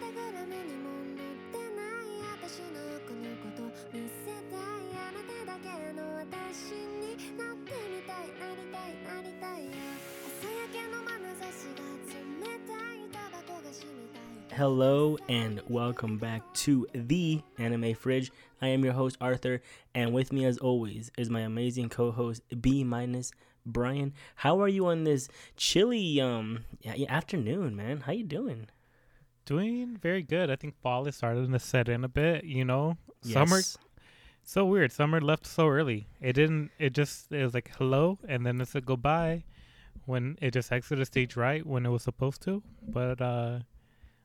[0.00, 9.72] 車にも乗ってない私のこのこと見せたいあなただけの私になってみたいなりたいなりたいよ
[10.24, 18.32] 朝焼けの眼差しが冷たいタバコが染みたい Hello and welcome back to the Anime Fridge.
[18.62, 19.60] I am your host Arthur,
[19.94, 23.32] and with me as always is my amazing co-host B minus
[23.66, 24.14] Brian.
[24.36, 25.28] How are you on this
[25.58, 28.00] chilly um yeah, yeah, afternoon, man?
[28.00, 28.68] How you doing?
[29.45, 30.49] Doing very good.
[30.49, 32.43] I think fall is starting to set in a bit.
[32.43, 33.61] You know, summer
[34.43, 34.91] so weird.
[34.91, 36.07] Summer left so early.
[36.19, 36.71] It didn't.
[36.79, 39.43] It just it was like hello, and then it said goodbye
[40.05, 42.63] when it just exited stage right when it was supposed to.
[42.87, 43.59] But uh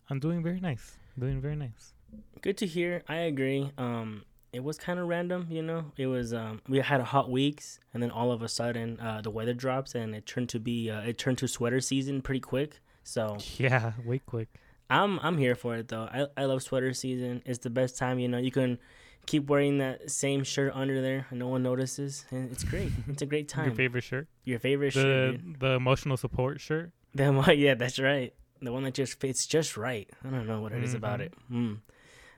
[0.08, 0.96] I'm doing very nice.
[1.18, 1.92] Doing very nice.
[2.40, 3.02] Good to hear.
[3.08, 3.72] I agree.
[3.76, 5.92] Um, it was kind of random, you know.
[5.96, 9.30] It was um, we had hot weeks, and then all of a sudden, uh, the
[9.30, 12.80] weather drops, and it turned to be uh, it turned to sweater season pretty quick.
[13.02, 14.48] So Yeah, way quick.
[14.88, 16.02] I'm I'm here for it though.
[16.12, 17.42] I I love sweater season.
[17.44, 18.38] It's the best time, you know.
[18.38, 18.78] You can
[19.26, 22.92] keep wearing that same shirt under there, and no one notices, and it's great.
[23.08, 23.66] It's a great time.
[23.66, 25.30] Your favorite shirt, Your favorite the shirt.
[25.44, 25.60] dude.
[25.60, 26.92] the emotional support shirt.
[27.14, 28.32] The yeah, that's right.
[28.62, 30.08] The one that just fits just right.
[30.24, 31.22] I don't know what it is about Mhm.
[31.24, 31.34] it.
[31.52, 31.78] Mm.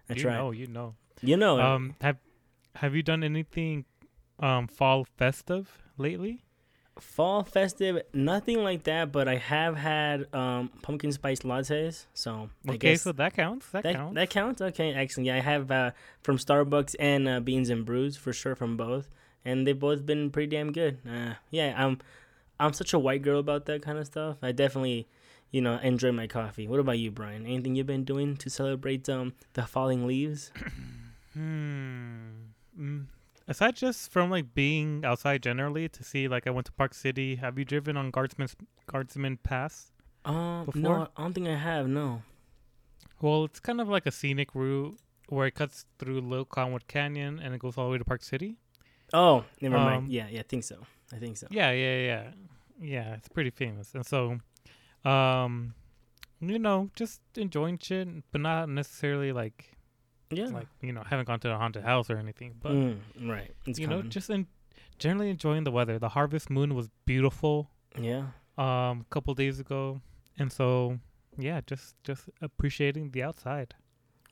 [0.08, 0.36] That's you right.
[0.36, 0.94] know, you know.
[1.20, 1.60] You know.
[1.60, 2.16] Um, have
[2.77, 3.84] have you done anything
[4.40, 6.44] um fall festive lately?
[7.00, 12.96] Fall festive nothing like that but i have had um pumpkin spice lattes so Okay,
[12.96, 13.68] so that counts.
[13.70, 14.14] That, that, counts.
[14.14, 15.90] that counts okay excellent yeah i have uh
[16.22, 19.08] from starbucks and uh, beans and brews for sure from both
[19.44, 21.98] and they've both been pretty damn good uh yeah i'm
[22.58, 25.06] i'm such a white girl about that kind of stuff i definitely
[25.52, 29.08] you know enjoy my coffee what about you brian anything you've been doing to celebrate
[29.08, 30.50] um the falling leaves
[31.34, 32.48] Hmm.
[32.78, 33.05] Mm.
[33.48, 37.36] Aside just from like being outside generally to see, like I went to Park City.
[37.36, 38.48] Have you driven on Guardsman
[38.86, 39.90] Guardsman Pass?
[40.24, 40.82] um Before?
[40.82, 42.22] no i don't think i have no
[43.22, 47.38] Well, it's kind of like a scenic route where it cuts through Little Cottonwood Canyon
[47.38, 48.56] and it goes all the way to Park City.
[49.14, 50.77] oh never Um, mind yeah yeah i think so
[51.14, 52.24] i think so Yeah, yeah, yeah,
[52.80, 53.14] yeah.
[53.14, 54.39] It's pretty famous, and so,
[55.08, 55.74] um,
[56.40, 59.77] you know, just enjoying shit, but not necessarily like
[60.30, 62.72] yeah like you know haven't gone to a haunted house or anything, but.
[62.72, 63.55] Mm, right.
[63.66, 64.46] It's you know, just in
[64.98, 65.98] generally enjoying the weather.
[65.98, 68.27] The harvest moon was beautiful yeah.
[68.58, 70.00] um a couple days ago,
[70.38, 70.98] and so
[71.38, 73.74] yeah, just just appreciating the outside.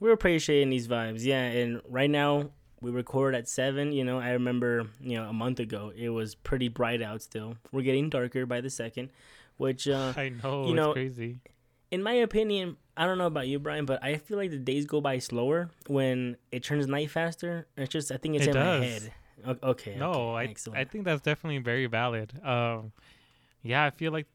[0.01, 1.25] We're appreciating these vibes.
[1.25, 3.93] Yeah, and right now we record at seven.
[3.93, 7.23] You know, I remember you know a month ago it was pretty bright out.
[7.23, 9.11] Still, we're getting darker by the second,
[9.57, 11.41] which uh, I know you it's know, crazy.
[11.91, 14.87] In my opinion, I don't know about you, Brian, but I feel like the days
[14.87, 17.67] go by slower when it turns night faster.
[17.77, 19.13] It's just I think it's It in my head.
[19.47, 19.97] O- Okay.
[19.97, 20.79] No, okay, I excellent.
[20.79, 22.33] I think that's definitely very valid.
[22.45, 22.93] Um,
[23.63, 24.27] yeah, I feel like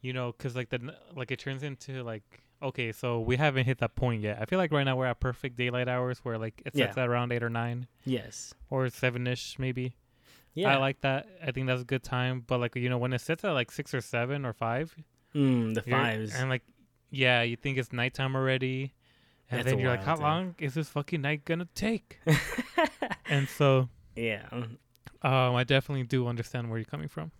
[0.00, 2.22] you know because like the like it turns into like
[2.62, 4.38] okay, so we haven't hit that point yet.
[4.40, 7.02] I feel like right now we're at perfect daylight hours where like it sets Yeah.
[7.02, 8.54] at around eight or nine yes.
[8.70, 9.94] or seven ish maybe.
[10.54, 10.74] Yeah.
[10.74, 11.26] I like that.
[11.46, 12.42] I think that's a good time.
[12.46, 14.96] But like you know when it sets at like six or seven or five,
[15.34, 16.34] mm, the fives.
[16.34, 16.62] And like,
[17.10, 18.94] yeah, you think it's nighttime already,
[19.50, 20.24] and That's then you're like, how thing.
[20.24, 22.20] long is this fucking night gonna take?
[23.26, 24.46] and so, yeah.
[24.52, 24.78] um,
[25.22, 27.30] I definitely do understand where you're coming from.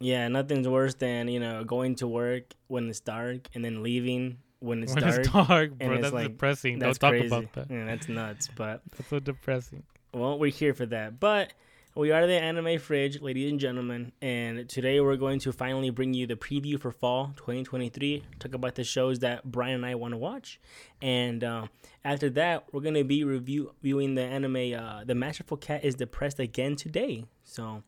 [0.00, 4.38] Yeah, nothing's worse than you know going to work when it's dark and then leaving
[4.60, 5.18] when it's when dark.
[5.20, 6.78] it's dark, bro, it's that's like- depressing.
[6.78, 7.70] That's Don't talk about that.
[7.70, 8.48] Yeah, that's nuts.
[8.54, 9.82] But That's so depressing.
[10.12, 11.20] well, we're here for that.
[11.20, 11.52] But
[11.96, 16.12] we are the anime fridge, ladies and gentlemen, and today we're going to finally bring
[16.12, 18.24] you the preview for fall 2023.
[18.40, 20.60] Talk about the shows that Brian and I want to watch,
[21.00, 21.70] and um,
[22.04, 24.74] after that, we're gonna be review viewing the anime.
[24.74, 27.84] Uh, the Masterful Cat is depressed again today, so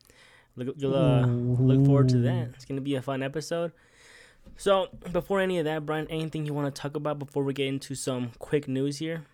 [0.54, 2.50] look you'll, uh, look forward to that.
[2.54, 3.72] It's gonna be a fun episode.
[4.56, 7.66] So before any of that, Brian, anything you want to talk about before we get
[7.66, 9.24] into some quick news here?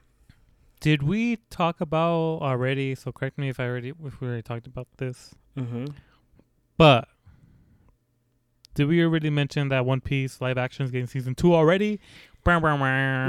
[0.83, 2.95] Did we talk about already?
[2.97, 5.33] So correct me if I already if we already talked about this.
[5.57, 5.87] Mm-hmm.
[6.77, 7.07] But
[8.75, 12.01] did we already mention that One Piece live action is getting season two already?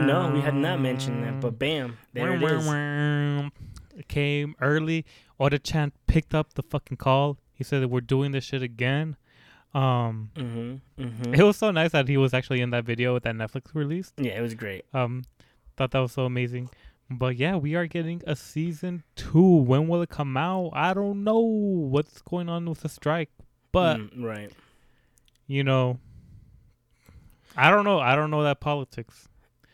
[0.07, 2.65] No, we had not mentioned that, but bam, there it is.
[3.95, 5.05] It came early.
[5.39, 7.37] Oda-chan picked up the fucking call.
[7.53, 9.15] He said that we're doing this shit again.
[9.75, 11.03] Um, Mm-hmm.
[11.03, 11.33] Mm-hmm.
[11.35, 14.13] it was so nice that he was actually in that video that Netflix released.
[14.17, 14.85] Yeah, it was great.
[14.93, 15.23] Um,
[15.77, 16.69] thought that was so amazing.
[17.09, 19.41] But yeah, we are getting a season two.
[19.57, 20.71] When will it come out?
[20.73, 23.29] I don't know what's going on with the strike,
[23.71, 24.51] but Mm, right.
[25.47, 25.99] you know,
[27.55, 27.99] I don't know.
[27.99, 29.27] I don't know that politics,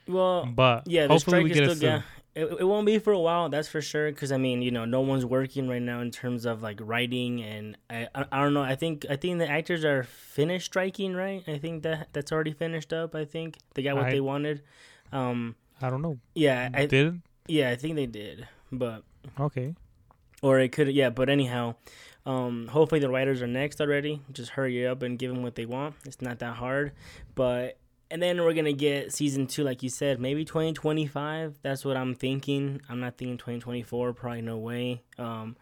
[0.08, 1.90] Well, but yeah, the hopefully strike we is get still it soon.
[1.90, 2.02] yeah.
[2.36, 4.12] It, it won't be for a while, that's for sure.
[4.12, 7.42] Because I mean, you know, no one's working right now in terms of like writing,
[7.42, 8.62] and I, I, I don't know.
[8.62, 11.44] I think I think the actors are finished striking, right?
[11.48, 13.16] I think that that's already finished up.
[13.16, 14.62] I think they got what I- they wanted.
[15.12, 16.20] Um, I don't know.
[16.34, 19.04] Yeah, I Did yeah, I think they did, but
[19.40, 19.76] okay.
[20.42, 21.10] or it could yeah.
[21.10, 21.76] But anyhow,
[22.26, 24.22] um, hopefully the writers are next already.
[24.32, 25.96] Just hurry up and give them what they want.
[26.06, 26.92] It's not that hard,
[27.36, 27.78] but
[28.12, 31.58] and then we're gonna get season two, like you said, maybe twenty twenty five.
[31.62, 32.82] That's what I'm thinking.
[32.88, 34.14] I'm not thinking twenty twenty four.
[34.14, 35.02] Probably no way.
[35.18, 35.56] Um,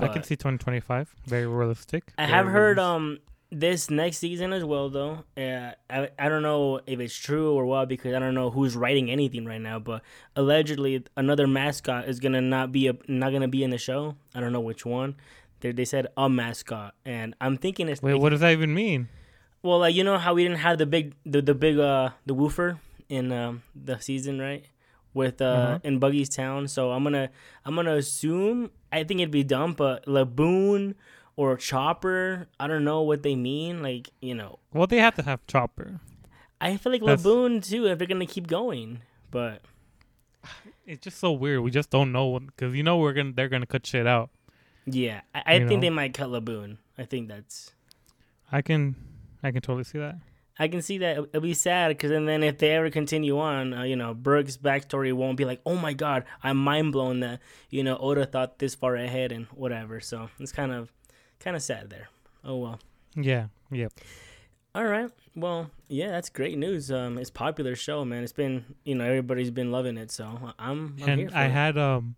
[0.00, 1.14] I can see 2025.
[1.26, 2.12] Very realistic.
[2.18, 3.18] I Very have heard um
[3.58, 5.24] this next season as well though.
[5.36, 8.76] Uh, I I don't know if it's true or what because I don't know who's
[8.76, 9.78] writing anything right now.
[9.78, 10.02] But
[10.36, 14.16] allegedly another mascot is gonna not be a, not gonna be in the show.
[14.34, 15.16] I don't know which one.
[15.60, 19.08] They they said a mascot, and I'm thinking it's Wait, what does that even mean?
[19.62, 22.34] well like you know how we didn't have the big the the big uh the
[22.34, 22.78] woofer
[23.08, 24.64] in um the season right
[25.14, 25.78] with uh Uh-huh.
[25.84, 26.68] in Buggy's town.
[26.68, 27.30] So I'm gonna
[27.64, 30.94] I'm gonna assume I think it'd be dumb, but Laboon
[31.36, 33.82] or Chopper, I don't know what they mean.
[33.82, 36.00] Like you know, Well, they have to have Chopper.
[36.60, 39.00] I feel like That's- Laboon too if they're gonna keep going.
[39.30, 39.62] But
[40.86, 41.60] It's just so weird.
[41.62, 44.30] We just don't know because you know we're gonna they're gonna cut shit out.
[44.86, 45.80] yeah, I, I think know?
[45.80, 46.76] they might cut Laboon.
[46.98, 47.72] I think that's.
[48.52, 48.94] I can
[49.42, 50.16] I can totally see that.
[50.58, 53.74] I can see that it'll be sad because and then if they ever continue on,
[53.74, 57.40] uh, you know, Brook's backstory won't be like, oh my god, I'm mind blown that
[57.70, 59.98] you know Oda thought this far ahead and whatever.
[60.00, 60.92] So it's kind of
[61.44, 62.08] kind of sad there.
[62.42, 62.80] Oh well.
[63.14, 63.46] Yeah.
[63.70, 63.92] Yep.
[64.74, 65.10] All right.
[65.36, 66.90] Well, yeah, that's great news.
[66.90, 68.24] Um, it's a popular show, man.
[68.24, 71.52] It's been you know everybody's been loving it, so I'm, I'm here and I it.
[71.52, 72.16] had um,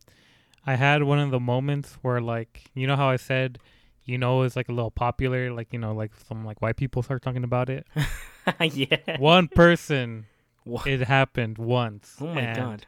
[0.67, 3.59] I had one of the moments where like you know how I said,
[4.05, 7.03] you know, it's like a little popular, like you know, like some like white people
[7.03, 7.87] start talking about it.
[8.61, 9.19] yeah.
[9.19, 10.27] one person,
[10.65, 10.87] What?
[10.87, 12.17] it happened once.
[12.21, 12.87] Oh my god.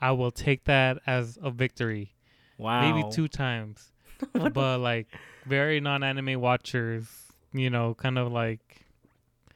[0.00, 2.12] I will take that as a victory.
[2.58, 2.80] Wow.
[2.82, 3.92] Maybe two times,
[4.32, 5.08] but like
[5.46, 7.06] very non-anime watchers,
[7.52, 8.86] you know, kind of like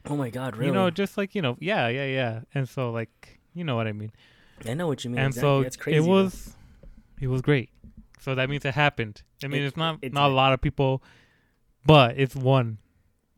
[0.06, 0.56] oh my god.
[0.56, 0.68] Really?
[0.68, 2.40] you know, just like you know, yeah, yeah, yeah.
[2.54, 4.12] And so like you know what I mean.
[4.66, 5.18] I know what you mean.
[5.20, 5.48] and exactly.
[5.48, 5.98] so that's crazy.
[5.98, 6.08] it though.
[6.08, 6.54] was
[7.20, 7.70] it was great
[8.18, 10.60] so that means it happened i mean It- it's not it's not a lot of
[10.60, 11.02] people
[11.86, 12.76] but it's one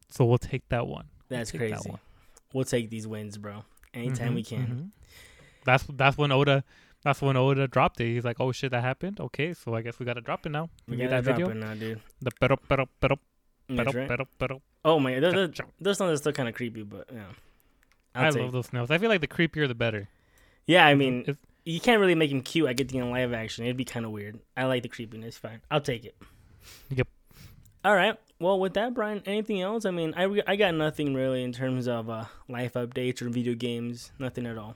[0.09, 1.89] so we'll take that one We'll That's that crazy.
[1.89, 2.01] one.
[2.53, 3.65] We'll take these wins, bro.
[3.95, 4.67] Anytime we Mhm, can.
[4.67, 4.91] mhm.
[5.65, 6.65] that's that's when oda
[7.03, 9.99] that's when oda dropped it he's like oh shit that happened okay so i guess
[9.99, 12.01] we gotta drop it now We Get that video it now, dude.
[12.21, 13.17] the pero pero pero
[13.69, 14.09] pero right.
[14.09, 17.31] pero pero Oh my, those, those, those are still kind of creepy, but yeah.
[18.15, 20.09] I'll i love those snails i feel like the creepier the better
[20.67, 22.69] Yeah, I mean, It's- you can't really make him cute.
[22.69, 23.65] I get the in live action.
[23.65, 24.39] It'd be kind of weird.
[24.57, 25.39] I like the creepiness.
[25.39, 26.17] Fine, I'll take it.
[26.91, 27.07] Yep.
[27.85, 28.17] All right.
[28.41, 29.85] Well, with that, Brian, anything else?
[29.85, 33.29] I mean, I, re- I got nothing really in terms of uh, life updates or
[33.29, 34.11] video games.
[34.19, 34.75] Nothing at all.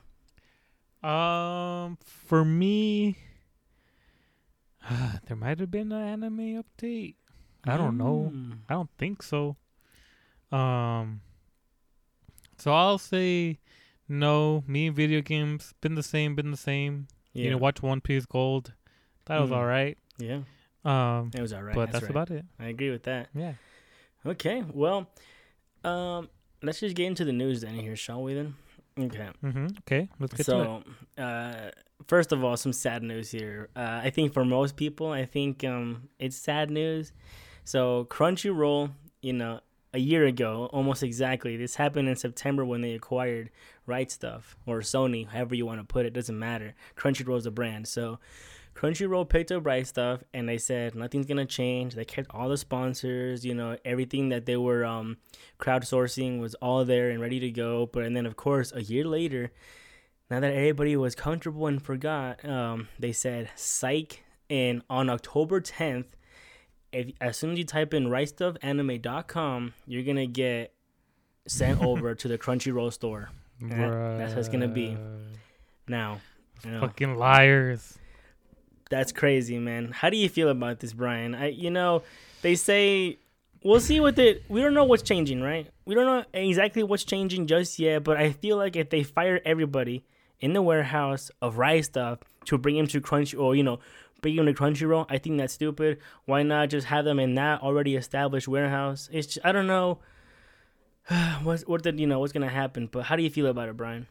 [1.07, 3.17] Um, for me,
[5.27, 7.15] there might have been an anime update.
[7.65, 8.31] I don't know.
[8.35, 8.59] Mm.
[8.69, 9.57] I don't think so.
[10.53, 11.21] Um,
[12.59, 13.59] so I'll say
[14.09, 14.63] no.
[14.67, 17.09] Me and video games been the same, been the same.
[17.33, 17.45] Yeah.
[17.45, 18.73] You know, watch One Piece Gold.
[19.27, 19.57] That was Mm.
[19.57, 19.99] all right.
[20.19, 20.41] yeah.
[20.85, 21.75] Um, It was all right.
[21.75, 22.11] but that's right.
[22.11, 22.45] about it.
[22.61, 23.29] I agree with that.
[23.35, 23.55] Yeah.
[24.25, 24.63] Okay.
[24.73, 25.09] Well,
[25.83, 26.29] um,
[26.63, 28.35] let's just get into the news then here, shall we?
[28.35, 28.55] Then.
[28.99, 29.29] Okay.
[29.45, 29.67] Mm-hmm.
[29.81, 30.83] Okay, let's get to it.
[31.17, 31.71] so, uh,
[32.07, 33.69] first of all, some sad news here.
[33.77, 37.13] Uh, I think for most people, I think um, it's sad news.
[37.65, 39.61] So, Crunchyroll, you know,
[39.93, 43.51] a year ago, almost exactly, this happened in September when they acquired
[43.87, 46.75] Right Stuf or Sony, however you want to put it, doesn't matter.
[46.97, 47.89] Crunchyroll's a brand.
[47.89, 48.19] So,
[48.77, 51.95] Crunchyroll picked up Right Stuf and they said nothing's gonna change.
[51.95, 55.17] They kept all the sponsors, you know, everything that they were um,
[55.59, 57.87] crowdsourcing was all there and ready to go.
[57.91, 59.51] But and then of course a year later,
[60.31, 64.23] now that everybody was comfortable and forgot, um, they said psych.
[64.51, 66.07] And on October 10th,
[66.93, 70.75] if as soon as you type in rightstufanime.com, you're gonna get
[71.49, 73.31] sent over to the Crunchyroll store.
[73.59, 74.99] Yeah, that's how it's gonna be.
[75.89, 76.21] Now,
[76.63, 77.99] you know, Fucking liars.
[78.89, 79.91] That's crazy, man.
[79.93, 81.35] How do you feel about this, Brian?
[81.35, 82.03] I, you know,
[82.43, 83.19] they say
[83.65, 84.45] we'll see what it.
[84.49, 85.69] we don't know what's changing, right?
[85.85, 89.41] We don't know exactly what's changing just yet, but I feel like if they fire
[89.45, 90.05] everybody
[90.41, 93.81] in the warehouse of Right Stuf to bring him to Crunchy or you know
[94.23, 95.99] bring him to Crunchyroll, I think that's stupid.
[96.25, 99.09] Why not just have them in that already established warehouse?
[99.13, 99.99] It's just, I don't know
[101.43, 104.07] what the you know what's gonna happen, but how do you feel about it, Brian?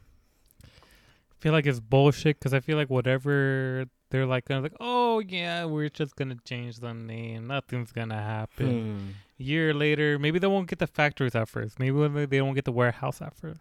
[0.63, 4.77] I feel like it's bullshit because I feel like whatever they're like, kind of like,
[4.79, 7.47] oh yeah, we're just gonna change the name.
[7.47, 8.97] Nothing's gonna happen.
[8.97, 9.07] Hmm.
[9.37, 11.79] year later, maybe they won't get the factories at first.
[11.79, 13.59] Maybe they they won't get the warehouse at first.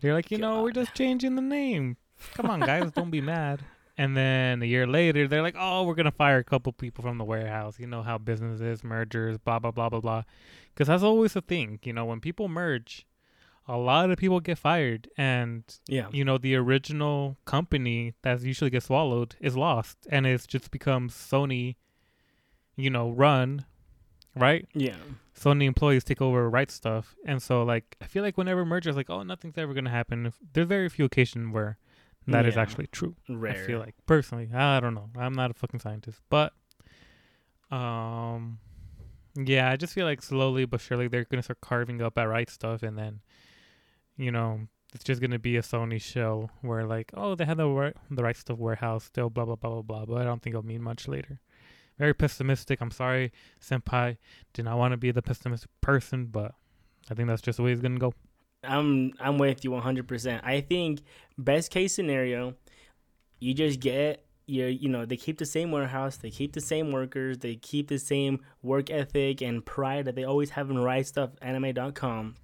[0.00, 1.96] They're like, you know, we're just changing the name.
[2.34, 3.60] Come on, guys, don't be mad.
[3.96, 7.16] And then a year later, they're like, oh, we're gonna fire a couple people from
[7.16, 7.78] the warehouse.
[7.78, 10.22] You know how business is, mergers, blah blah blah blah blah.
[10.74, 11.78] Because that's always the thing.
[11.82, 13.06] You know, when people merge,
[13.72, 16.08] a lot of people get fired, and Yeah.
[16.12, 21.14] you know the original company that usually gets swallowed is lost, and it's just becomes
[21.14, 21.76] Sony,
[22.76, 23.64] you know, run,
[24.36, 24.66] right?
[24.74, 24.96] Yeah.
[25.34, 29.08] Sony employees take over Right Stuf, and so like I feel like whenever mergers, like
[29.10, 30.26] oh nothing's ever gonna happen.
[30.26, 31.78] If, there's very few occasions where
[32.26, 32.62] that is Yeah.
[32.62, 33.16] actually true.
[33.28, 33.52] Rare.
[33.52, 35.08] I feel like personally, I don't know.
[35.16, 36.52] I'm not a fucking scientist, but
[37.70, 38.58] um,
[39.34, 42.48] yeah, I just feel like slowly but surely they're gonna start carving up at Right
[42.48, 43.20] Stuf, and then
[44.22, 44.60] you know
[44.94, 48.22] it's just gonna be a Sony show where like oh they have the right, the
[48.22, 50.82] Right Stuf warehouse still blah blah blah blah blah, but I don't think it'll mean
[50.82, 51.40] much later.
[51.98, 52.80] Very pessimistic.
[52.80, 54.16] I'm sorry, senpai.
[54.52, 56.54] Did not want to be the pessimistic person, but
[57.10, 58.12] I think that's just the way it's gonna go.
[58.64, 60.40] I'm I'm with you 100%.
[60.44, 61.00] I think
[61.36, 62.54] best case scenario,
[63.40, 66.92] you just get your you know they keep the same warehouse, they keep the same
[66.92, 71.04] workers, they keep the same work ethic and pride that they always have in Right
[71.04, 72.36] Stuf anime.com.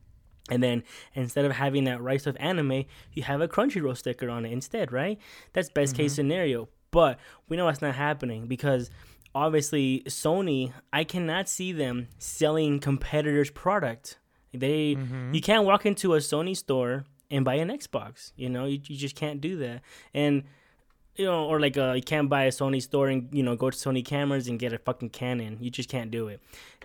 [0.50, 0.82] And then
[1.14, 4.92] instead of having that rice of anime, you have a Crunchyroll sticker on it instead,
[4.92, 5.18] right?
[5.52, 6.68] That's best case scenario.
[6.90, 8.90] But we know that's not happening because
[9.34, 14.18] obviously Sony, I cannot see them selling competitors' product.
[14.52, 15.34] They Mm-hmm.
[15.34, 18.32] you can't walk into a Sony store and buy an Xbox.
[18.36, 19.82] You know, you, you just can't do that.
[20.14, 20.44] And
[21.18, 23.68] you know, or like uh, you can't buy a Sony store and you know go
[23.70, 25.58] to Sony cameras and get a fucking Canon.
[25.60, 26.40] You just can't do it.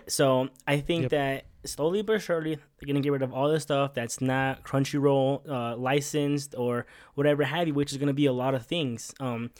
[0.06, 1.10] So I think Yep.
[1.12, 5.48] that slowly but surely they're gonna get rid of all the stuff that's not Crunchyroll
[5.48, 9.14] uh, licensed or whatever have you, which is gonna be a lot of things.
[9.18, 9.50] Um,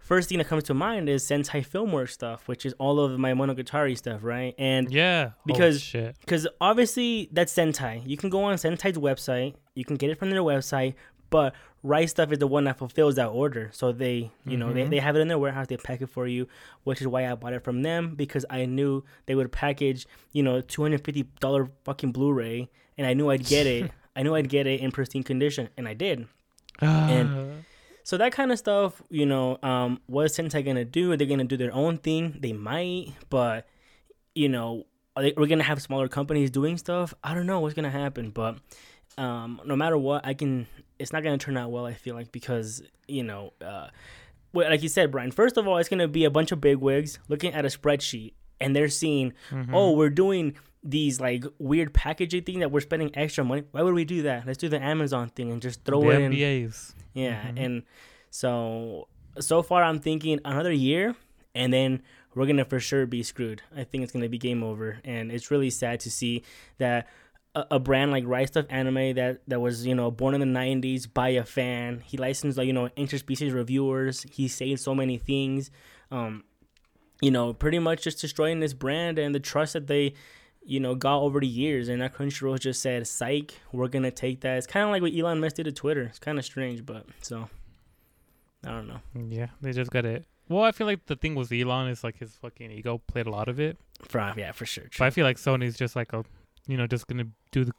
[0.00, 3.32] first thing that comes to mind is Sentai Filmworks stuff, which is all of my
[3.34, 4.54] Monogatari stuff, right?
[4.58, 8.02] And Yeah, oh, Because- because obviously that's Sentai.
[8.04, 10.94] You can go on Sentai's website, you can get it from their website,
[11.34, 13.68] but Right Stuf is the one that fulfills that order.
[13.72, 14.90] So they, you know, they, Mhm.
[14.90, 16.46] they have it in their warehouse, they pack it for you,
[16.84, 20.42] which is why I bought it from them because I knew they would package, you
[20.42, 23.90] know, two hundred fifty dollar fucking Blu-ray, and I knew I'd get it.
[24.16, 26.26] I knew I'd get it in pristine condition, and I did.
[26.80, 27.64] And-
[28.06, 31.10] So that kind of stuff, you know, um, what is Sentai gonna do?
[31.12, 32.36] Are they gonna do their own thing?
[32.38, 33.66] They might, but
[34.34, 34.84] you know,
[35.16, 37.14] are they, we're gonna have smaller companies doing stuff.
[37.24, 38.58] I don't know what's gonna happen, but
[39.18, 40.66] um, no matter what, I can.
[40.98, 41.86] It's not gonna turn out well.
[41.86, 43.88] I feel like because you know, uh,
[44.52, 45.30] well, like you said, Brian.
[45.30, 48.74] First of all, it's gonna be a bunch of bigwigs looking at a spreadsheet, and
[48.74, 49.74] they're seeing, Mm-hmm.
[49.74, 53.64] oh, we're doing these like weird packaging thing that we're spending extra money.
[53.72, 54.46] Why would we do that?
[54.46, 56.32] Let's do the Amazon thing and just throw the it in.
[56.32, 56.94] MBAs.
[57.14, 57.58] Yeah, Mhm.
[57.64, 57.82] and
[58.30, 59.08] so
[59.40, 61.14] so far I'm thinking another year,
[61.54, 62.02] and then
[62.34, 63.62] we're gonna for sure be screwed.
[63.76, 66.42] I think it's gonna be game over, and it's really sad to see
[66.78, 67.08] that
[67.54, 70.58] a, a brand like Right Stuf Anime that that was you know born in the
[70.58, 72.02] '90s by a fan.
[72.04, 74.24] He licensed like you know interspecies reviewers.
[74.30, 75.70] He saved so many things.
[76.10, 76.44] Um,
[77.20, 80.14] you know, pretty much just destroying this brand and the trust that they
[80.66, 84.40] you know, got over the years, and that Crunchyroll just said, "Psych, we're gonna take
[84.40, 86.02] that." It's kind of like what Elon Musk did to Twitter.
[86.04, 87.48] It's kind of strange, but so
[88.66, 89.00] I don't know.
[89.28, 90.24] Yeah, they just got it.
[90.48, 93.30] Well, I feel like the thing with Elon is like his fucking ego played a
[93.30, 93.78] lot of it.
[94.02, 94.84] For yeah, for sure.
[94.98, 96.24] But I feel like Sony's just like a,
[96.66, 97.72] you know, just gonna do the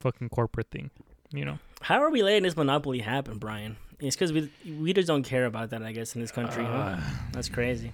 [0.00, 0.90] fucking corporate thing.
[1.32, 1.58] You know.
[1.80, 3.76] How are we letting this monopoly happen, Brian?
[4.00, 6.64] It's because we we just don't care about that, I guess, in this country.
[6.64, 6.70] huh?
[6.70, 7.00] Uh,
[7.32, 7.92] That's crazy.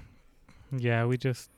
[0.76, 1.50] yeah, we just,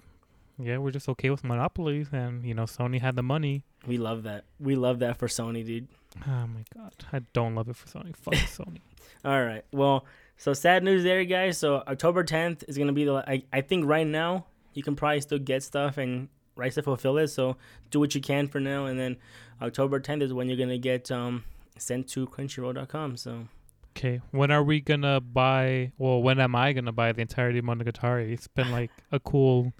[0.58, 3.64] yeah, we're just okay with monopolies, and you know, Sony had the money.
[3.86, 4.44] We love that.
[4.58, 5.88] We love that for Sony, dude.
[6.26, 8.14] Oh my god, I don't love it for Sony.
[8.16, 8.78] Fuck Sony.
[9.24, 9.64] All right.
[9.72, 10.04] Well,
[10.36, 11.56] so sad news there, guys.
[11.58, 13.14] So October 10th is gonna be the.
[13.26, 16.28] I, I think right now you can probably still get stuff and
[16.60, 17.28] right to fulfill it.
[17.28, 17.56] So
[17.90, 19.16] do what you can for now, and then
[19.60, 21.44] October 10th is when you're gonna get um
[21.78, 23.16] sent to Crunchyroll.com.
[23.16, 23.48] So
[23.96, 25.92] Okay, when are we gonna buy?
[25.98, 28.30] Well, when am I gonna buy the entirety of Monogatari?
[28.32, 29.72] It's been like a cool.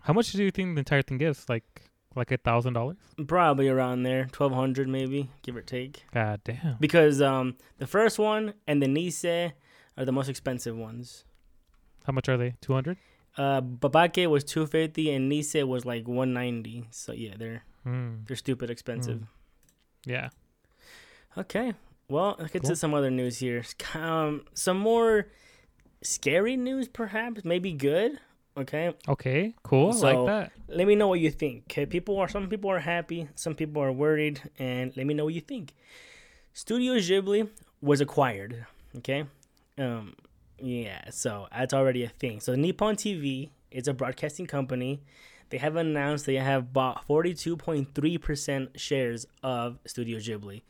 [0.00, 1.48] How much do you think the entire thing is?
[1.48, 1.64] Like,
[2.14, 2.98] like a thousand dollars?
[3.26, 6.04] probably around there, 1200 maybe, give or take.
[6.12, 6.76] God damn.
[6.80, 9.52] Because um the first one and the Nise
[9.96, 11.24] are the most expensive ones.
[12.04, 12.54] How much are they?
[12.60, 12.98] Two hundred.
[13.36, 16.86] Uh, Babake was 250 and Nise was like 190.
[16.90, 18.26] So yeah, they're Mm.
[18.26, 19.18] they're stupid expensive.
[19.18, 19.26] Mm.
[20.06, 20.28] Yeah.
[21.36, 21.74] Okay.
[22.08, 22.70] Well, let's get Cool.
[22.70, 23.62] to some other news here.
[23.94, 25.26] Um, some more
[26.02, 28.20] scary news, perhaps, maybe good.
[28.56, 28.94] Okay.
[29.08, 29.54] Okay.
[29.64, 29.92] Cool.
[29.92, 30.52] So- like that.
[30.68, 31.64] Let me know what you think.
[31.70, 31.86] Okay.
[31.86, 35.34] People are some people are happy, some people are worried, and let me know what
[35.34, 35.74] you think.
[36.52, 37.48] Studio Ghibli
[37.82, 38.64] was acquired.
[38.98, 39.24] Okay.
[39.76, 40.14] Um.
[40.58, 41.10] Yeah.
[41.10, 42.40] So that's already a thing.
[42.40, 45.00] So Nippon TV is a broadcasting company.
[45.50, 50.62] They have announced they have bought 42.3% shares of Studio Ghibli.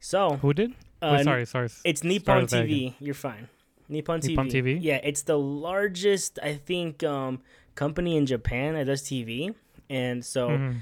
[0.00, 0.72] So, Who did?
[1.00, 1.68] uh, Wait, sorry, sorry.
[1.84, 2.94] it's Nippon TV.
[3.00, 3.48] You're fine.
[3.88, 4.28] Nippon TV.
[4.28, 4.78] Nippon TV?
[4.80, 7.40] Yeah, it's the largest, I think, um,
[7.74, 9.54] company in Japan that does TV,
[9.90, 10.76] and so Mhm.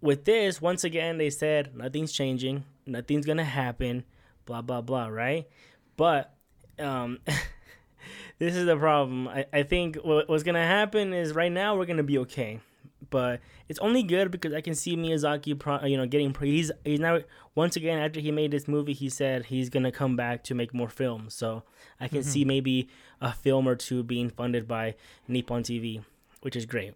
[0.00, 4.04] with this, once again, they said nothing's changing, nothing's gonna happen,
[4.46, 5.46] blah blah blah, right?
[5.96, 6.34] But
[6.78, 7.18] um,
[8.38, 9.28] this is the problem.
[9.28, 12.60] I, I think what, what's gonna happen is right now we're gonna be okay,
[13.10, 17.00] but it's only good because I can see Miyazaki, pro, you know, getting he's he's
[17.00, 17.20] now
[17.54, 20.74] once again after he made this movie, he said he's gonna come back to make
[20.74, 21.34] more films.
[21.34, 21.64] So
[22.00, 22.48] I can see mm-hmm.
[22.48, 22.88] maybe
[23.20, 24.94] a film or two being funded by
[25.26, 26.02] Nippon TV,
[26.42, 26.94] which is great.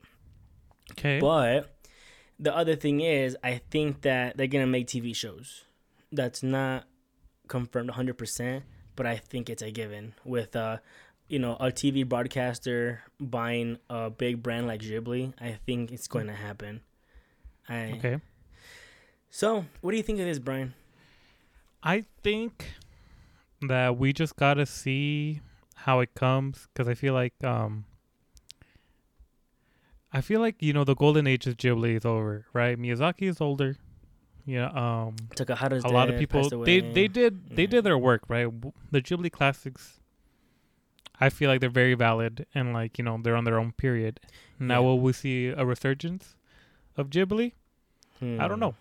[0.92, 1.20] Okay.
[1.20, 1.74] But
[2.38, 5.64] the other thing is, I think that they're gonna make TV shows.
[6.10, 6.84] That's not
[7.48, 8.64] confirmed 100, percent
[8.96, 10.78] but I think it's a given with uh,
[11.28, 15.32] you know, a TV broadcaster buying a big brand like Ghibli.
[15.40, 16.82] I think it's going to happen.
[17.68, 18.20] I, okay.
[19.30, 20.74] So, what do you think of this, Brian?
[21.82, 22.74] I think
[23.62, 25.40] that we just gotta see
[25.74, 27.86] how it comes because I feel like um
[30.12, 32.78] I feel like you know the golden age of Ghibli is over, right?
[32.78, 33.76] Miyazaki is older.
[34.44, 38.48] Yeah, um Takahata's a lot of people they they did they did their work, right?
[38.90, 40.00] The Ghibli classics
[41.20, 44.18] I feel like they're very valid and like, you know, they're on their own period.
[44.58, 44.86] Now Yeah.
[44.86, 46.36] will we see a resurgence
[46.96, 47.52] of Ghibli?
[48.20, 48.66] I don't Hmm.
[48.66, 48.74] know.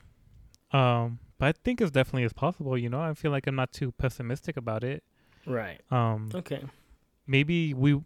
[0.80, 3.02] Um but I think it's definitely as possible, you know.
[3.02, 5.04] I feel like I'm not too pessimistic about it.
[5.46, 5.82] Right.
[5.92, 6.64] Um Okay.
[7.28, 8.02] maybe we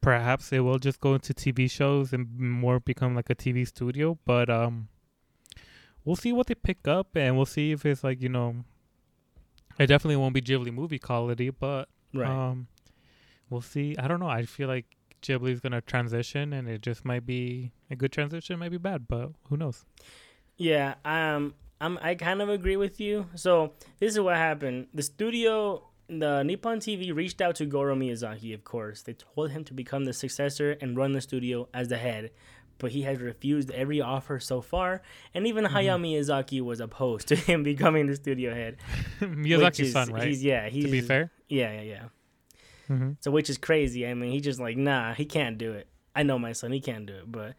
[0.00, 4.18] perhaps it will just go into TV shows and more become like a TV studio,
[4.24, 4.88] but um
[6.06, 8.64] we'll see what they pick up and we'll see if it's like, you know
[9.78, 12.30] it definitely won't be Ghibli movie quality, but Right.
[12.30, 12.68] um
[13.50, 13.94] we'll see.
[13.98, 14.28] I don't know.
[14.28, 14.86] I feel like
[15.22, 19.32] Ghibli's gonna transition and it just might be a good transition, might be bad, but
[19.48, 19.84] who knows?
[20.56, 21.98] Yeah, um, I'm.
[22.00, 23.26] I kind of agree with you.
[23.34, 24.86] So this is what happened.
[24.94, 28.54] The studio, the Nippon TV, reached out to Goro Miyazaki.
[28.54, 31.98] Of course, they told him to become the successor and run the studio as the
[31.98, 32.30] head,
[32.78, 35.02] but he has refused every offer so far.
[35.34, 38.76] And even Hayao Miyazaki was opposed to him becoming the studio head.
[39.20, 40.28] Miyazaki's is- son, right?
[40.28, 40.68] He's yeah.
[40.68, 41.30] He's to be fair.
[41.48, 42.02] Yeah, yeah, yeah.
[42.90, 43.12] Mm-hmm.
[43.20, 44.06] So which is crazy.
[44.06, 45.88] I mean, he just like, nah, he can't do it.
[46.14, 47.30] I know my son, he can't do it.
[47.30, 47.54] But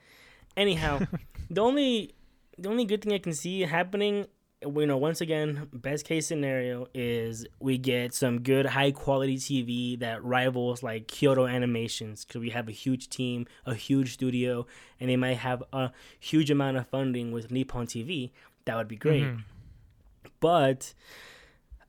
[0.56, 1.00] anyhow,
[1.50, 2.16] the only
[2.58, 4.26] the only good thing I can see happening,
[4.62, 10.00] you know, once again, best case scenario is we get some good high quality TV
[10.00, 14.66] that rivals like Kyoto Animations because we have a huge team, a huge studio,
[15.00, 18.32] and they might have a huge amount of funding with Nippon TV.
[18.66, 19.24] That would be great.
[19.24, 19.44] Mhm.
[20.40, 20.94] But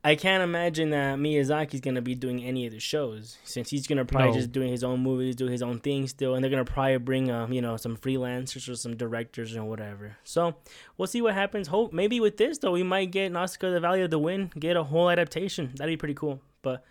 [0.01, 4.05] I can't imagine that Miyazaki's gonna be doing any of the shows since he's gonna
[4.05, 4.33] probably No.
[4.37, 7.29] just doing his own movies, do his own thing still, and they're gonna probably bring
[7.29, 10.15] um you know some freelancers or some directors or whatever.
[10.23, 10.55] So
[10.97, 11.67] we'll see what happens.
[11.67, 14.77] Hope maybe with this though we might get Nausicaa the Valley of the Wind get
[14.77, 15.71] a whole adaptation.
[15.75, 16.39] That'd be pretty cool.
[16.61, 16.83] But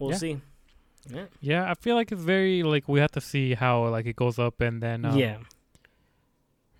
[0.00, 0.16] we'll Yeah.
[0.16, 0.40] see.
[1.08, 1.24] Yeah.
[1.40, 4.38] Yeah, I feel like it's very like we have to see how like it goes
[4.40, 5.38] up and then um, yeah,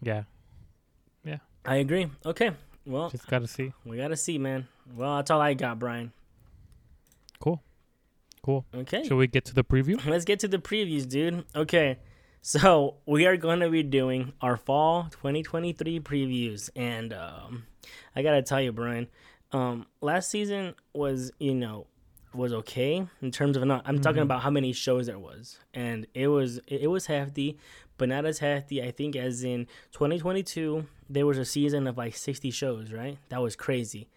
[0.00, 0.24] yeah,
[1.24, 2.08] yeah, I agree.
[2.26, 2.50] Okay.
[2.84, 3.72] Well, just gotta see.
[3.84, 4.66] we gotta see, man.
[4.94, 6.12] Well, that's all I got, Brian.
[7.40, 7.62] Cool,
[8.42, 8.64] cool.
[8.74, 9.04] Okay.
[9.04, 10.04] Should we get to the preview?
[10.06, 11.44] Let's get to the previews, dude.
[11.54, 11.98] Okay.
[12.44, 16.70] So, we are going to be doing our fall 2023 previews.
[16.74, 17.66] And um,
[18.16, 19.06] I got to tell you, Brian,
[19.52, 21.86] um, last season was, you know,
[22.34, 24.24] was okay in terms of not I'm talking Mhm.
[24.24, 25.58] about how many shows there was.
[25.74, 27.58] And it was it was hefty,
[27.98, 32.16] but not as hefty I think as in 2022 there was a season of like
[32.16, 33.18] 60 shows, right?
[33.28, 34.08] That was crazy.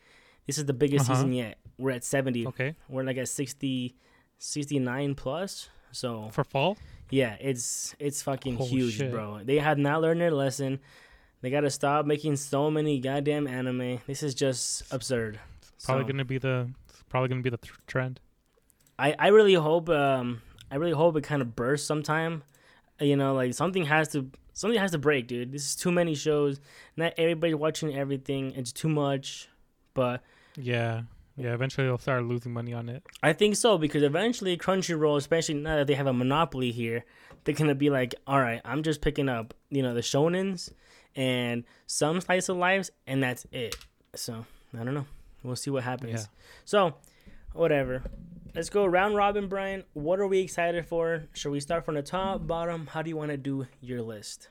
[0.48, 1.16] This is the biggest Uh-huh.
[1.20, 1.58] season yet.
[1.78, 2.48] We're at 70.
[2.48, 3.96] Okay, We're like at 60
[4.38, 5.70] 69 plus.
[5.92, 6.78] So for fall.
[7.10, 9.12] yeah, it's it's fucking Oh, huge, shit.
[9.12, 9.42] bro.
[9.44, 10.80] They have not learned their lesson.
[11.42, 14.00] They gotta stop making so many goddamn anime.
[14.08, 15.40] This is just absurd.
[15.84, 18.20] Probably So, gonna be the it's probably gonna be the th- trend.
[19.00, 22.44] I I really hope um I really hope it kind of bursts sometime.
[23.00, 25.52] You know, like something has to something has to break, dude.
[25.52, 26.60] This is too many shows.
[26.98, 28.52] Not everybody's watching everything.
[28.52, 29.48] It's too much.
[29.94, 30.22] But
[30.58, 31.04] Yeah,
[31.36, 31.54] yeah.
[31.54, 33.04] Eventually, they'll start losing money on it.
[33.24, 37.06] I think so because eventually Crunchyroll, especially now that they have a monopoly here,
[37.44, 40.72] they're gonna be like, all right, I'm just picking up, you know, the shonens
[41.16, 43.76] and some slice of lives, and that's it.
[44.16, 44.46] So
[44.80, 45.06] I don't know.
[45.44, 46.12] We'll see what happens.
[46.12, 46.26] Yeah.
[46.66, 46.96] So,
[47.54, 48.04] whatever.
[48.56, 49.84] Let's go round robin, Brian.
[49.94, 51.26] What are we excited for?
[51.34, 52.88] Should we start from the top, bottom?
[52.88, 54.48] How do you want to do your list?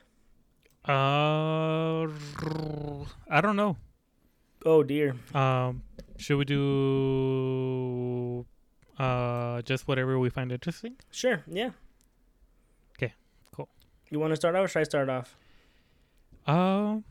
[0.87, 2.07] Uh,
[3.29, 3.77] I don't know.
[4.65, 5.15] Oh dear.
[5.33, 5.83] Um,
[6.17, 8.45] should we do
[8.97, 10.95] uh just whatever we find interesting?
[11.11, 11.43] Sure.
[11.47, 11.71] Yeah.
[12.97, 13.13] Okay.
[13.51, 13.69] cool.
[14.09, 14.65] You want to start off?
[14.65, 15.35] Or should I start off?
[16.47, 17.03] Um,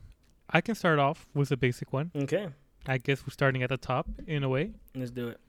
[0.49, 2.11] I can start off with a basic one.
[2.15, 2.47] Okay.
[2.87, 4.71] I guess we're starting at the top in a way.
[4.93, 5.39] Let's do it.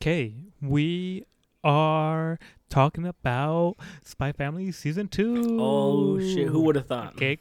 [0.00, 1.24] Okay, we
[1.62, 2.38] are
[2.70, 5.58] talking about Spy Family season two.
[5.60, 6.48] Oh shit!
[6.48, 7.14] Who would have thought?
[7.16, 7.38] Okay,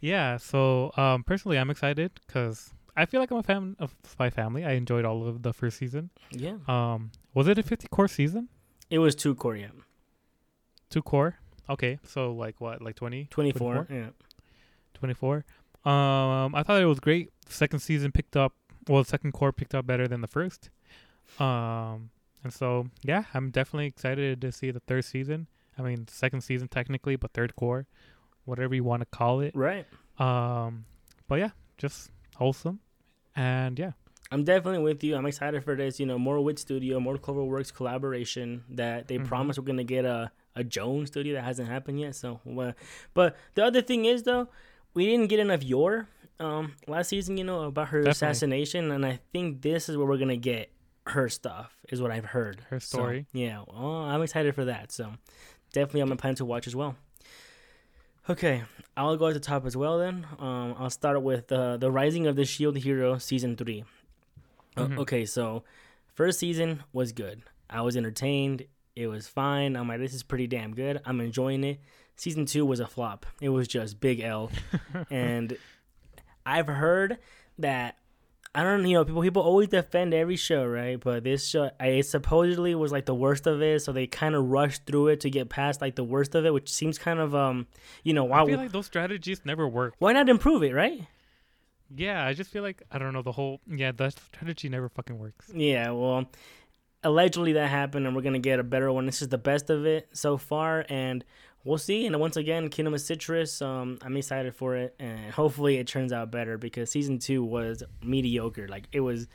[0.00, 0.36] Yeah.
[0.36, 4.64] So um, personally, I'm excited because I feel like I'm a fan of Spy Family.
[4.64, 6.10] I enjoyed all of the first season.
[6.30, 6.56] Yeah.
[6.68, 8.48] Um, was it a 50 core season?
[8.90, 9.68] It was two core, yeah.
[10.90, 11.36] Two core.
[11.68, 11.98] Okay.
[12.04, 12.82] So like what?
[12.82, 13.28] Like 20?
[13.30, 13.86] 24.
[13.90, 14.08] Yeah.
[14.94, 15.44] 24.
[15.84, 17.30] Um, I thought it was great.
[17.48, 18.54] Second season picked up.
[18.88, 20.70] Well, second core picked up better than the first.
[21.38, 22.10] Um,
[22.42, 25.46] and so yeah, I'm definitely excited to see the third season.
[25.78, 27.86] I mean, second season technically, but third core,
[28.44, 29.54] whatever you want to call it.
[29.54, 29.86] Right.
[30.18, 30.84] Um,
[31.28, 32.80] but yeah, just wholesome,
[33.36, 33.92] and yeah,
[34.30, 35.16] I'm definitely with you.
[35.16, 35.98] I'm excited for this.
[36.00, 39.26] You know, more Wit Studio, more Cloverworks collaboration that they Mhm.
[39.26, 42.14] promise we're gonna get a a Jones studio that hasn't happened yet.
[42.16, 42.72] So, uh,
[43.14, 44.48] but the other thing is though,
[44.94, 46.08] we didn't get enough your
[46.40, 47.36] um last season.
[47.38, 48.10] You know about her Definitely.
[48.10, 50.70] assassination, and I think this is where we're gonna get
[51.06, 51.76] her stuff.
[51.88, 52.60] Is what I've heard.
[52.68, 53.26] Her So, story.
[53.32, 54.90] yeah, well, I'm excited for that.
[54.92, 55.12] So,
[55.72, 56.96] definitely on my plan to watch as well.
[58.28, 58.62] Okay,
[58.96, 59.98] I'll go at the top as well.
[59.98, 63.84] Then um, I'll start with uh, the Rising of the Shield Hero season three.
[64.76, 64.98] Uh, Mhm.
[65.00, 65.64] okay, so
[66.14, 67.42] first season was good.
[67.68, 68.66] I was entertained.
[68.94, 69.76] It was fine.
[69.76, 71.00] I'm like, this is pretty damn good.
[71.04, 71.80] I'm enjoying it.
[72.16, 73.26] Season two was a flop.
[73.40, 74.50] It was just big L.
[75.10, 75.56] and
[76.44, 77.18] I've heard
[77.58, 77.96] that
[78.52, 81.86] I don't you know people people always defend every show right, but this show I
[81.88, 85.20] it supposedly was like the worst of it, so they kind of rushed through it
[85.20, 87.68] to get past like the worst of it, which seems kind of um
[88.02, 89.94] you know I why feel like those strategies never work.
[89.98, 91.06] why not improve it right?
[91.94, 93.60] Yeah, I just feel like I don't know the whole.
[93.66, 95.50] Yeah, that strategy never fucking works.
[95.52, 96.30] Yeah, well,
[97.02, 99.06] allegedly that happened, and we're gonna get a better one.
[99.06, 101.24] This is the best of it so far, and
[101.64, 102.06] we'll see.
[102.06, 103.60] And once again, Kingdom of Citrus.
[103.62, 107.82] Um, I'm excited for it, and hopefully it turns out better because season two was
[108.02, 108.68] mediocre.
[108.68, 109.28] Like it was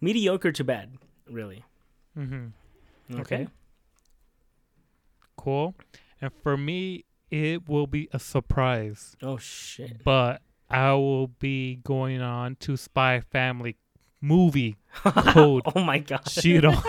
[0.00, 0.96] mediocre to bad,
[1.28, 1.64] really.
[2.18, 3.18] Mm-hmm.
[3.20, 3.20] Okay.
[3.34, 3.48] Okay.
[5.36, 5.74] Cool.
[6.20, 10.04] And for me, it will be a surprise, Oh shit.
[10.04, 13.76] but I will be going on to Spy Family
[14.20, 16.28] movie Code oh my god.
[16.28, 16.74] Shiro.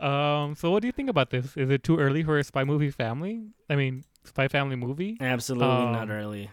[0.00, 0.54] um.
[0.54, 1.56] So, what do you think about this?
[1.56, 3.42] Is it too early for a spy movie family?
[3.68, 5.16] I mean, spy family movie?
[5.20, 6.50] Absolutely not Um, early.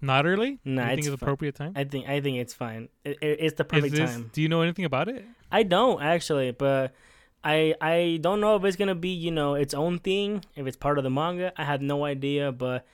[0.00, 0.60] Not early.
[0.64, 1.72] Nah, you think it's it's appropriate time?
[1.74, 2.88] I think I think it's fine.
[3.04, 4.30] It, it, it's the perfect this, time.
[4.32, 5.24] Do you know anything about it?
[5.50, 6.94] I don't actually, but
[7.42, 10.44] I I don't know if it's gonna be you know its own thing.
[10.54, 12.52] If it's part of the manga, I have no idea.
[12.52, 12.86] But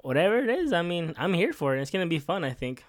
[0.00, 1.82] whatever it is, I mean, I'm here for it.
[1.82, 2.42] It's gonna be fun.
[2.42, 2.84] I think.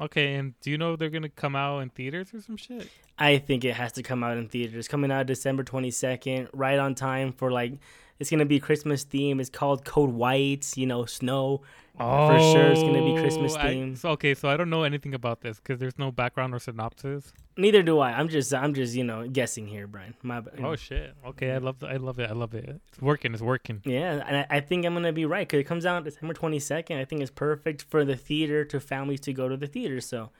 [0.00, 2.88] Okay, and do you know they're gonna come out in theaters or some shit?
[3.18, 4.88] I think it has to come out in theaters.
[4.88, 7.74] Coming out December 22nd, right on time for like.
[8.18, 9.40] It's gonna be Christmas theme.
[9.40, 10.76] It's called Code White.
[10.76, 11.62] You know, snow.
[12.00, 13.98] For sure it's gonna be Christmas Oh, I- themed.
[13.98, 17.32] so- okay, so I don't know anything about this because there's no background or synopsis.
[17.56, 18.12] Neither do I.
[18.12, 20.14] I'm just I'm just you know guessing here, Brian.
[20.22, 20.60] My bad.
[20.64, 21.12] Oh shit!
[21.26, 22.30] Okay, I love the, I love it.
[22.30, 22.80] I love it.
[22.88, 23.34] It's working.
[23.34, 23.82] It's working.
[23.84, 26.98] Yeah, and I, I think I'm gonna be right because it comes out December 22nd.
[26.98, 30.00] I think it's perfect for the theater to families to go to the theater.
[30.00, 30.30] So,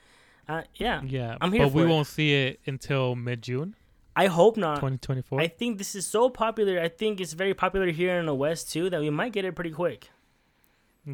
[0.49, 1.88] uh, yeah, Yeah, I'm here but we it.
[1.88, 3.75] won't see it until mid June,
[4.16, 4.77] I hope not.
[4.77, 5.40] 2024.
[5.40, 6.81] I think this is so popular.
[6.81, 9.55] I think it's very popular here in the West too that we might get it
[9.55, 10.09] pretty quick.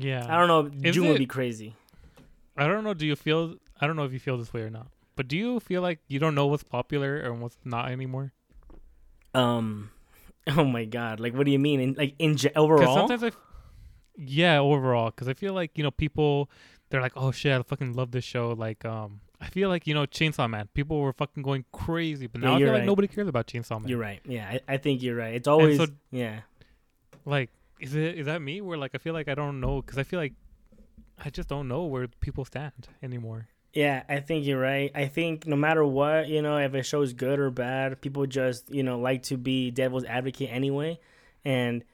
[0.03, 0.71] Yeah, I don't know.
[0.89, 1.75] Is June would be crazy.
[2.57, 2.95] I don't know.
[2.95, 3.57] Do you feel?
[3.81, 4.87] I don't know if you feel this way or not.
[5.17, 8.33] But do you feel like you don't know what's popular and what's not anymore?
[9.35, 9.91] Um,
[10.47, 11.81] oh my god, like what do you mean?
[11.81, 13.39] In, like in ge- overall, sometimes I, f-
[14.17, 16.51] yeah, overall, because I feel like you know people,
[16.91, 18.51] they're like, oh shit, I fucking love this show.
[18.53, 22.41] Like, um, I feel like you know Chainsaw Man, people were fucking going crazy, but
[22.41, 23.89] Yeah, now I you're feel like nobody cares about Chainsaw Man.
[23.89, 24.21] you're right.
[24.27, 25.35] Yeah, I, I think you're right.
[25.35, 26.41] It's always so- yeah.
[27.25, 28.61] Like, is it is that me?
[28.61, 30.35] Where like I feel like I don't know because I feel like
[31.23, 33.49] I just don't know where people stand anymore.
[33.73, 34.91] Yeah, I think you're right.
[34.95, 38.73] I think no matter what, you know, if a show's good or bad, people just,
[38.73, 40.99] you know, like to be devil's advocate anyway.
[41.45, 41.85] And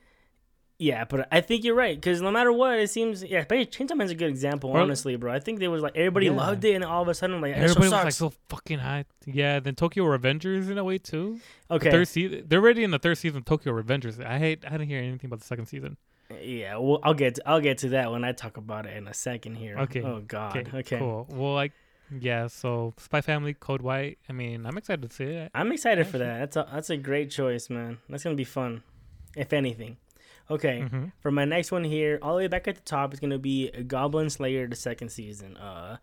[0.83, 3.45] yeah, but I think you're right because no matter what, it seems yeah.
[3.49, 5.33] But Chainsaw Man's a good example, Well- honestly, bro.
[5.33, 6.33] I think there was like everybody Yeah.
[6.33, 9.05] loved it, and all of a sudden, like Everybody was like so fucking hyped.
[9.27, 11.39] Yeah, then Tokyo Revengers in a way too.
[11.69, 13.39] The okay, Third season, they're already in the third season.
[13.39, 14.25] of Tokyo Revengers.
[14.25, 14.65] I hate.
[14.67, 15.97] I didn't hear anything about the second season.
[16.43, 16.77] yeah.
[16.77, 19.15] Well, I'll get to, I'll get to that when I talk about it in a
[19.15, 19.79] second here.
[19.79, 20.03] Okay.
[20.03, 20.57] Oh God.
[20.57, 20.99] Okay, Okay.
[20.99, 21.27] cool.
[21.31, 21.73] Well, like,
[22.11, 22.47] yeah.
[22.49, 24.19] So Spy Family, Code White.
[24.29, 25.51] I mean, I'm excited to see it.
[25.55, 26.39] I'm excited for that.
[26.41, 27.99] That's a that's a great choice, man.
[28.09, 28.83] That's gonna be fun,
[29.37, 29.97] if anything.
[30.51, 30.81] Okay.
[30.83, 33.39] hmm For my next one here, all the way back at the top is gonna
[33.39, 35.57] be Goblin Slayer, the second season.
[35.57, 35.97] Uh,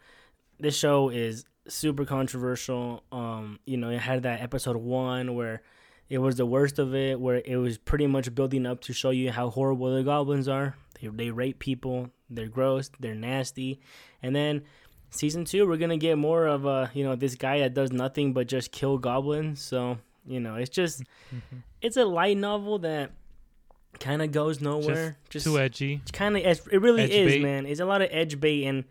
[0.59, 3.03] this show is super controversial.
[3.11, 5.61] Um, you know, it had that episode one where
[6.09, 9.11] it was the worst of it, where it was pretty much building up to show
[9.11, 10.75] you how horrible the goblins are.
[10.99, 12.09] They they rape people.
[12.29, 12.89] They're gross.
[12.99, 13.79] They're nasty.
[14.23, 14.63] And then
[15.11, 18.33] season two, we're gonna get more of uh, you know, this guy that does nothing
[18.33, 19.61] but just kill goblins.
[19.61, 23.11] So you know, it's just hmm it's a light novel that
[23.99, 25.17] kind of goes nowhere.
[25.29, 26.01] Just, Too edgy.
[26.13, 27.41] kind of it really Edge is bait.
[27.41, 28.83] man it's a lot of edge bait and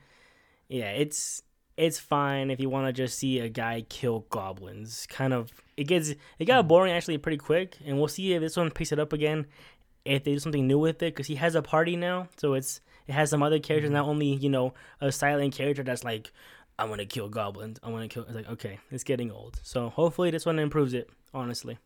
[0.69, 1.43] yeah it's
[1.77, 5.85] it's fine if you want to just see a guy kill goblins kind of it
[5.85, 6.69] gets it got Hmm.
[6.69, 9.47] boring actually pretty quick and we'll see if this one picks it up again
[10.05, 12.81] if they do something new with it because he has a party now so it's
[13.07, 13.95] it has some other characters Mhm.
[13.95, 16.33] not only you know a silent character that's like
[16.79, 19.59] i want to kill goblins i want to kill it's like okay it's getting old
[19.63, 21.79] so hopefully this one improves it honestly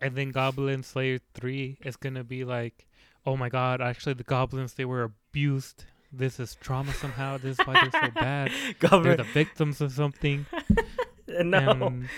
[0.00, 2.86] And then Goblin Slayer 3 is going to be like,
[3.26, 5.84] oh my god, actually, the goblins, they were abused.
[6.12, 7.38] This is trauma somehow.
[7.38, 8.50] This is why they're so bad.
[8.80, 10.46] They're Goblin, the victims of something.
[11.28, 12.08] no And,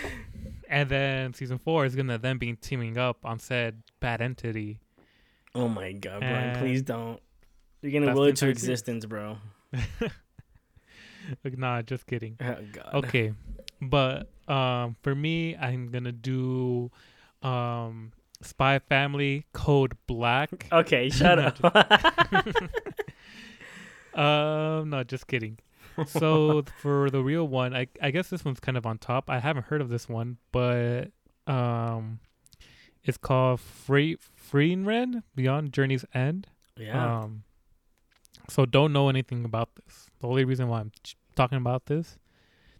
[0.68, 4.78] and then season 4 is going to then be teaming up on said bad entity.
[5.54, 6.50] Oh my god, Brian!
[6.50, 7.20] And please don't.
[7.82, 9.36] You're gonna that's will it to existence, bro.
[11.44, 12.36] Like, nah, just kidding.
[12.40, 12.98] Oh.
[12.98, 13.32] Okay.
[13.80, 16.90] But um, for me, I'm going to do
[17.42, 20.66] um, Spy Family Code Black.
[20.72, 21.58] Okay, shut up.
[24.14, 25.58] Um, no, just kidding.
[26.06, 29.30] So for the real one, I I guess this one's kind of on top.
[29.30, 31.10] I haven't heard of this one, but
[31.46, 32.20] um,
[33.04, 34.16] it's called Free
[34.50, 36.46] Frieren Beyond Journey's End.
[36.76, 37.20] yeah.
[37.20, 37.44] Um,
[38.50, 40.10] so don't know anything about this.
[40.20, 42.18] The only reason why I'm ch- talking about this is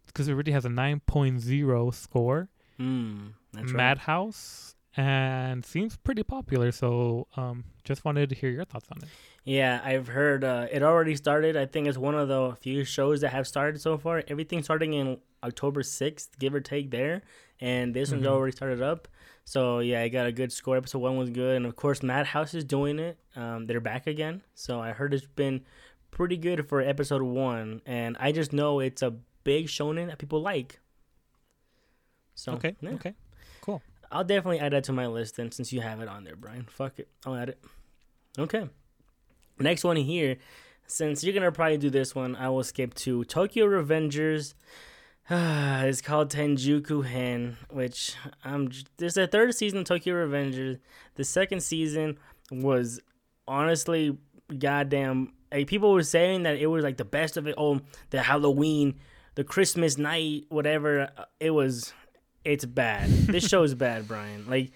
[0.07, 2.49] because it already has a 9.0 score,
[2.83, 3.77] mm, that's right.
[3.77, 6.73] Madhouse, and seems pretty popular.
[6.73, 9.09] So um, just wanted to hear your thoughts on it.
[9.45, 11.57] Yeah, I've heard uh, it already started.
[11.57, 14.23] I think it's one of the few shows that have started so far.
[14.29, 17.23] Everything starting in October 6th, give or take there.
[17.61, 18.29] And this one's Mhm.
[18.29, 19.09] already started up.
[19.45, 20.77] So, yeah, I got a good score.
[20.77, 21.57] Episode 1 was good.
[21.57, 23.19] And, of course, Madhouse is doing it.
[23.35, 24.43] Um, they're back again.
[24.55, 25.63] So, I heard it's been
[26.13, 27.83] pretty good for episode 1.
[27.87, 29.11] And I just know it's a
[29.43, 30.79] big shonen that people like.
[32.35, 32.91] So, Okay, yeah.
[32.93, 33.15] okay.
[34.11, 36.67] I'll definitely add that to my list then since you have it on there, Brian.
[36.69, 37.09] Fuck it.
[37.25, 37.59] I'll add it.
[38.39, 38.69] Okay.
[39.59, 40.37] Next one here.
[40.87, 44.53] Since you're gonna probably do this one, I will skip to Tokyo Revengers.
[45.31, 48.15] it's called Tenjiku Hen, which
[48.45, 50.79] um there's a third season of Tokyo Revengers.
[51.15, 52.19] The second season
[52.51, 53.01] was
[53.49, 54.19] honestly
[54.59, 57.55] goddamn like people were saying that it was like the best of it.
[57.57, 58.97] Oh, the Halloween,
[59.37, 61.11] the Christmas night, whatever.
[61.17, 61.95] uh, It was
[62.45, 63.09] it's bad.
[63.09, 64.49] this show is bad, Brian.
[64.49, 64.73] Like,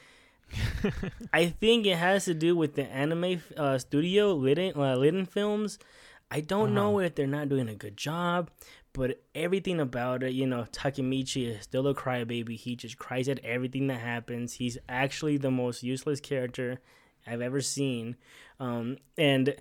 [1.32, 5.78] I think it has to do with the anime uh, studio, Liden, uh, Liden Films.
[6.30, 8.50] I don't know if they're not doing a good job,
[8.92, 12.56] but everything about it, you know, Takemichi is still a crybaby.
[12.56, 14.54] He just cries at everything that happens.
[14.54, 16.80] He's actually the most useless character
[17.26, 18.16] I've ever seen,
[18.58, 19.54] um, and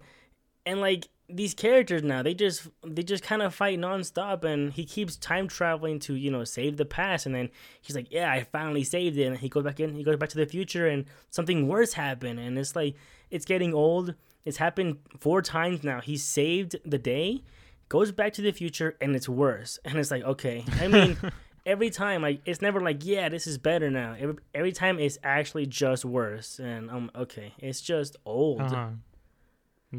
[0.66, 4.86] and like these characters now they just they just kind of fight nonstop and he
[4.86, 7.50] keeps time traveling to you know save the past and then
[7.82, 10.30] he's like yeah i finally saved it and he goes back in he goes back
[10.30, 12.96] to the future and something worse happened and it's like
[13.32, 14.16] it's getting old.
[14.44, 16.02] It's happened four times now.
[16.02, 17.44] He saved the day
[17.88, 19.80] goes back to the future and it's worse.
[19.86, 20.64] And it's like okay.
[20.80, 21.18] I mean
[21.66, 24.16] every time like it's never like yeah this is better now.
[24.18, 27.54] Every, every time it's actually just worse and i'm okay.
[27.60, 28.62] It's just old.
[28.62, 28.90] Uh-huh.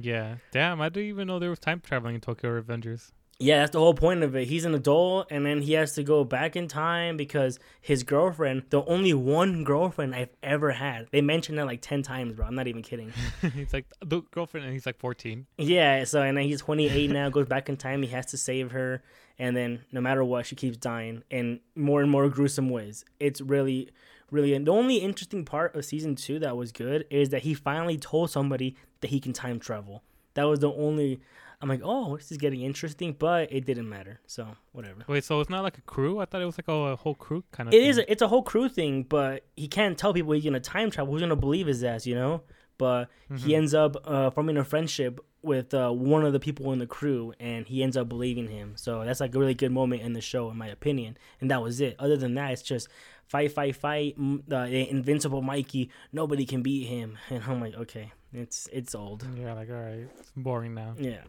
[0.02, 0.36] Yeah.
[0.52, 3.12] Damn, I didn't even know there was time traveling in Tokyo Revengers.
[3.38, 4.48] Yeah, that's the whole point of it.
[4.48, 8.62] He's an adult, and then he has to go back in time because his girlfriend,
[8.70, 12.46] the only one girlfriend I've ever had, they mentioned that like 10 times, bro.
[12.46, 13.12] I'm not even kidding.
[13.54, 15.46] he's like the girlfriend and he's like 14.
[15.58, 18.02] yeah, so, and then he's 28 now, goes back in time.
[18.02, 19.02] He has to save her,
[19.38, 23.04] and then no matter what, she keeps dying in more and more gruesome ways.
[23.20, 23.90] It's really,
[24.30, 24.54] really.
[24.54, 27.96] And the only interesting part of season two that was good is that he finally
[27.98, 30.02] told somebody that he can time travel.
[30.34, 31.20] That was the only.
[31.62, 34.20] I'm like, oh, this is getting interesting, but it didn't matter.
[34.26, 35.04] So whatever.
[35.08, 36.18] Wait, so it's not like a crew?
[36.18, 37.88] I thought it was like a, a whole crew kind of It thing.
[37.88, 37.98] is.
[37.98, 41.12] A, it's a whole crew thing, but he can't tell people he's gonna time travel.
[41.14, 42.06] Who's gonna believe his ass?
[42.06, 42.42] You know.
[42.78, 43.56] But he Mhm.
[43.56, 47.32] ends up uh, forming a friendship with uh, one of the people in the crew,
[47.38, 48.72] and he ends up believing him.
[48.76, 51.16] So that's like a really good moment in the show, in my opinion.
[51.40, 51.96] And that was it.
[51.98, 52.88] Other than that, it's just
[53.26, 54.18] fight, fight, fight.
[54.18, 55.90] mm, Uh, invincible Mikey.
[56.12, 57.16] Nobody can beat him.
[57.30, 59.26] And I'm like, okay, it's it's old.
[59.38, 60.08] Yeah, like, all right.
[60.18, 60.94] It's boring now.
[60.98, 61.22] Yeah.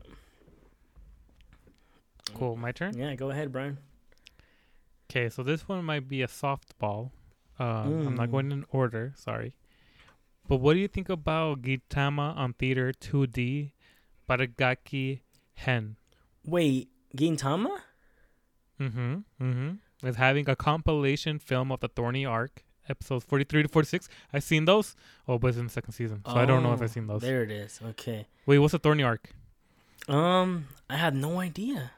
[2.33, 2.55] Cool.
[2.57, 2.97] My turn?
[2.97, 3.15] Yeah.
[3.15, 3.77] Go ahead, Brian.
[5.09, 7.11] Okay, so this one might be a softball.
[7.59, 8.31] Um, I'm not Mm.
[8.31, 9.53] going in order, sorry.
[10.47, 13.71] But what do you think about Gintama on Theater 2D
[14.29, 15.21] Baragaki
[15.55, 15.97] Hen?
[16.45, 17.79] Wait, Gintama?
[18.79, 19.15] Mm-hmm.
[19.41, 20.07] Mm-hmm.
[20.07, 24.07] It's having a compilation film of the Thorny Arc, episodes 43 to 46.
[24.31, 24.95] I've seen those.
[25.27, 27.07] Oh, but it's in the second season, so I don't know if Oh, I've seen
[27.07, 27.21] those.
[27.21, 27.79] There it is.
[27.83, 28.27] Okay.
[28.45, 29.29] Wait, what's the Thorny Arc?
[30.07, 31.91] Um, I have no idea.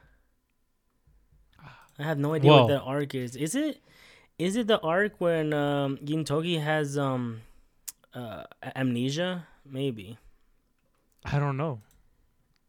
[1.98, 2.62] I have no idea Whoa.
[2.62, 3.36] what that arc is.
[3.36, 3.78] Is it
[4.38, 7.42] is it the arc when um Gintoki has um
[8.14, 8.44] uh
[8.76, 10.18] amnesia maybe.
[11.24, 11.80] I don't know.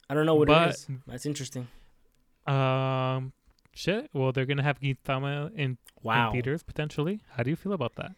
[0.10, 0.88] I don't know what But- it is.
[1.08, 1.68] That's interesting.
[2.48, 3.34] Um,
[3.74, 4.10] shit.
[4.14, 7.22] Well, they're gonna have Gintama in, in theaters potentially.
[7.32, 8.12] How do you feel about that?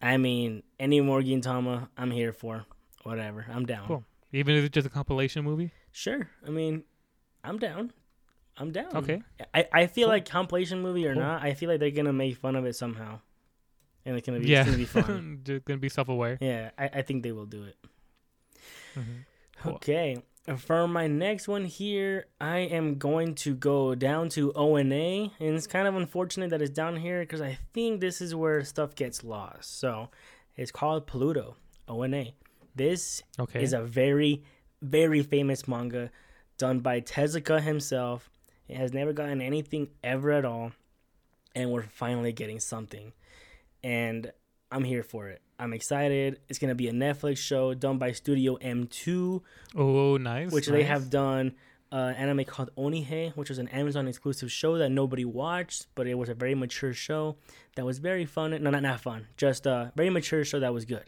[0.00, 2.64] I mean, any more Gintama, I'm here for.
[3.02, 3.46] Whatever.
[3.52, 3.86] I'm down.
[3.86, 4.04] Cool.
[4.32, 5.70] Even if it's just a compilation movie.
[5.92, 6.28] Sure.
[6.46, 6.82] I mean,
[7.44, 7.92] I'm down.
[8.58, 8.96] I'm down.
[8.96, 9.22] Okay.
[9.54, 10.14] I, I feel Cool.
[10.14, 11.22] like compilation movie or Cool.
[11.22, 13.20] not, I feel like they're gonna make fun of it somehow.
[14.06, 15.42] And it's gonna be yeah, it's gonna be fun.
[15.66, 16.38] gonna be self-aware.
[16.40, 17.76] yeah, I, I think they will do it.
[18.96, 19.24] Mhm.
[19.62, 19.72] Cool.
[19.74, 20.22] Okay.
[20.58, 25.66] For my next one here, I am going to go down to ONA, and it's
[25.66, 29.24] kind of unfortunate that it's down here because I think this is where stuff gets
[29.24, 29.80] lost.
[29.80, 30.08] So,
[30.54, 31.56] it's called Pluto
[31.88, 32.26] ONA.
[32.76, 33.60] This Okay.
[33.60, 34.44] is a very,
[34.82, 36.12] very famous manga
[36.58, 38.30] done by Tezuka himself.
[38.68, 40.70] It has never gotten anything ever at all,
[41.56, 43.12] and we're finally getting something.
[43.86, 44.32] And
[44.72, 45.40] I'm here for it.
[45.60, 46.40] I'm excited.
[46.48, 49.40] It's gonna be a Netflix show done by Studio M2,
[49.76, 50.50] oh, nice.
[50.50, 51.54] which they have done
[51.92, 56.08] uh, an anime called Onihei, which was an Amazon exclusive show that nobody watched, but
[56.08, 57.36] it was a very mature show
[57.76, 58.50] that was very fun.
[58.60, 61.04] No, not not fun, just a very mature show that was good.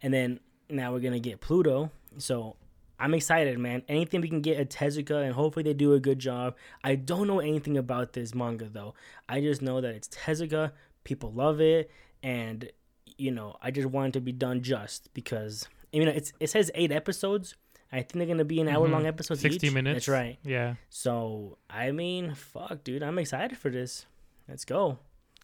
[0.00, 2.56] And then now we're gonna get Pluto, so
[2.98, 3.82] I'm excited, man.
[3.86, 6.56] Anything we can get at Tezuka, and hopefully they do a good job.
[6.82, 8.94] I don't know anything about this manga though.
[9.28, 10.72] I just know that it's Tezuka.
[11.04, 11.90] People love it,
[12.24, 12.68] and
[13.16, 15.68] you know, I just want it to be done just because.
[15.94, 17.54] I mean, it's it says eight episodes.
[17.92, 19.06] I think they're gonna be an hour long Mhm.
[19.14, 19.40] episodes.
[19.40, 19.72] 60 each.
[19.72, 20.06] minutes.
[20.06, 20.38] That's right.
[20.42, 20.74] Yeah.
[20.90, 24.06] So I mean, fuck, dude, I'm excited for this.
[24.48, 24.98] Let's go.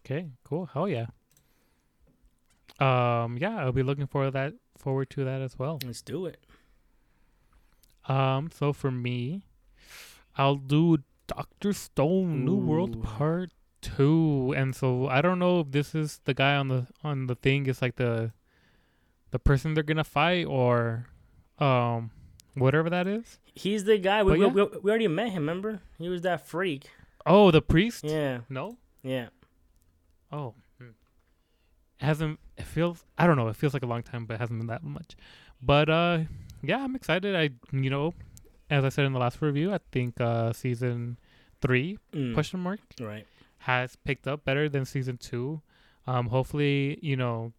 [0.04, 0.30] Okay.
[0.42, 0.66] Cool.
[0.66, 1.06] Hell yeah.
[2.80, 3.36] Um.
[3.38, 4.54] Yeah, I'll be looking for that.
[4.78, 5.78] Forward to that as well.
[5.84, 6.38] Let's do it.
[8.08, 8.50] Um.
[8.50, 9.42] So for me,
[10.36, 15.94] I'll do Doctor Stone New World Part Two, and so I don't know if this
[15.94, 18.32] is the guy on the on the thing is like the
[19.30, 21.06] the person they're gonna fight or
[21.58, 22.10] um
[22.54, 23.38] whatever that is.
[23.54, 24.22] He's the guy.
[24.22, 25.42] We, But we, we, we already met him.
[25.42, 25.80] Remember?
[25.98, 26.88] He was that freak.
[27.26, 28.04] Oh, the priest.
[28.04, 28.40] Yeah.
[28.48, 28.76] No.
[29.02, 29.28] Yeah.
[30.32, 30.54] Oh.
[30.78, 30.90] hmm.
[32.00, 34.40] It hasn't it feels I don't know, it feels like a long time but it
[34.40, 35.16] hasn't been that much.
[35.62, 36.18] But uh
[36.62, 37.34] yeah, I'm excited.
[37.34, 38.12] I you know,
[38.68, 41.18] as I said in the last review, I think uh season
[41.62, 42.34] 3 Mm.
[42.34, 43.26] question mark Right.
[43.64, 45.60] Has picked up better than season 2.
[46.06, 47.52] Um hopefully, you know,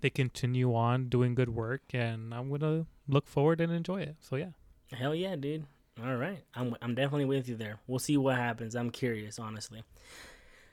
[0.00, 4.16] they continue on doing good work and I'm to look forward and enjoy it.
[4.20, 4.50] So yeah.
[4.92, 5.64] Hell yeah, dude.
[6.02, 6.44] All right.
[6.54, 7.78] I'm I'm definitely with you there.
[7.86, 8.74] We'll see what happens.
[8.76, 9.82] I'm curious, honestly.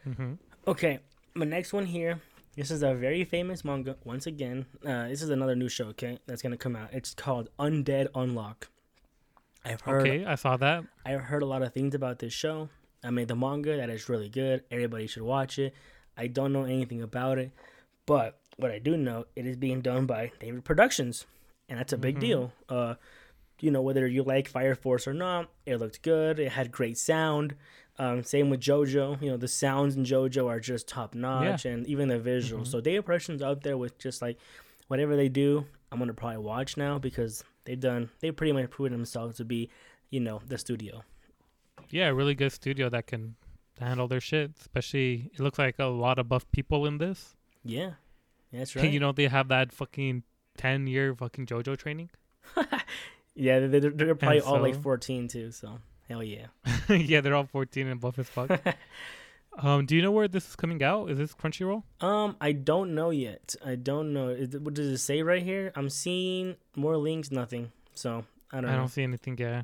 [0.08, 0.38] Mhm.
[0.68, 1.00] Okay,
[1.34, 2.20] my next one here.
[2.56, 3.98] This is a very famous manga.
[4.06, 5.88] Once again, uh, this is another new show.
[5.88, 6.94] Okay, that's gonna come out.
[6.94, 8.68] It's called Undead Unluck.
[9.66, 10.02] I've heard.
[10.08, 10.84] Okay, I saw that.
[11.06, 12.70] I've heard a lot of things about this show.
[13.06, 14.64] I made the manga that is really good.
[14.72, 15.74] Everybody should watch it.
[16.18, 17.52] I don't know anything about it,
[18.06, 21.26] but what I do know, it is being done by David Productions,
[21.70, 22.22] and that's a big Mhm.
[22.22, 22.54] deal.
[22.70, 22.96] Uh,
[23.60, 26.40] you know whether you like Fire Force or not, it looked good.
[26.40, 27.56] It had great sound.
[27.98, 29.22] Um, same with JoJo.
[29.22, 32.64] You know the sounds in JoJo are just top notch, and even the visuals.
[32.64, 32.68] Mhm.
[32.68, 34.38] So David Productions out there with just like
[34.88, 38.92] whatever they do, I'm gonna probably watch now because they've done they pretty much proven
[38.94, 39.70] themselves to be,
[40.10, 41.04] you know, the studio.
[41.92, 43.36] Yeah, a really good studio that can
[43.80, 44.52] handle their shit.
[44.60, 47.36] Especially, it looks like a lot of buff people in this.
[47.64, 47.92] Yeah,
[48.52, 48.92] that's right.
[48.92, 50.24] you know, they have that fucking
[50.58, 52.10] ten year fucking JoJo training.
[53.36, 55.52] yeah, they're, they're, probably all like 14 too.
[55.52, 56.48] So hell yeah.
[56.90, 58.52] yeah, they're all fourteen and buff as fuck.
[59.60, 61.10] um, do you know where this is coming out?
[61.10, 61.84] Is this Crunchyroll?
[62.02, 63.56] um, I don't know yet.
[63.66, 64.30] I don't know.
[64.30, 65.72] It- What does it say right here?
[65.76, 67.32] I'm seeing more links.
[67.32, 67.72] Nothing.
[67.96, 68.80] So I don't I know.
[68.80, 69.38] don't see anything.
[69.38, 69.64] Yeah.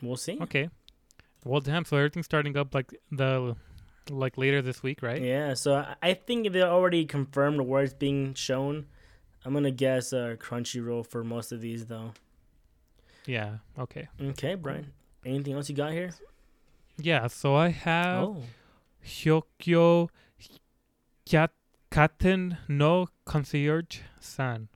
[0.00, 0.38] We'll see.
[0.40, 0.68] Okay.
[1.44, 1.84] Well, damn.
[1.84, 3.56] So everything's starting up like the
[4.10, 5.20] like later this week, right?
[5.22, 5.54] Yeah.
[5.54, 8.86] So I- think they already confirmed where it's being shown.
[9.44, 12.12] I'm gonna guess uh, Crunchyroll for most of these though.
[13.26, 13.58] Yeah.
[13.78, 14.08] Okay.
[14.20, 14.92] Okay, Brian.
[15.24, 16.10] Anything else you got here?
[16.96, 17.26] Yeah.
[17.28, 18.36] So I have oh.
[19.04, 20.08] Hyokyo
[21.26, 21.52] Kat-
[21.90, 24.68] Katen no Concierge San.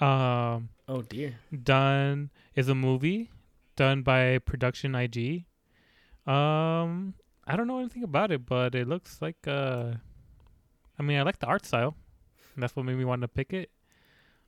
[0.00, 1.34] Um, Oh dear.
[1.50, 3.30] done is a movie
[3.76, 5.44] done by Production IG.
[6.28, 7.14] Um,
[7.46, 9.92] I don't know anything about it, but it looks like uh,
[10.98, 11.96] I mean, I like the art style.
[12.56, 13.70] That's what made me want to pick it.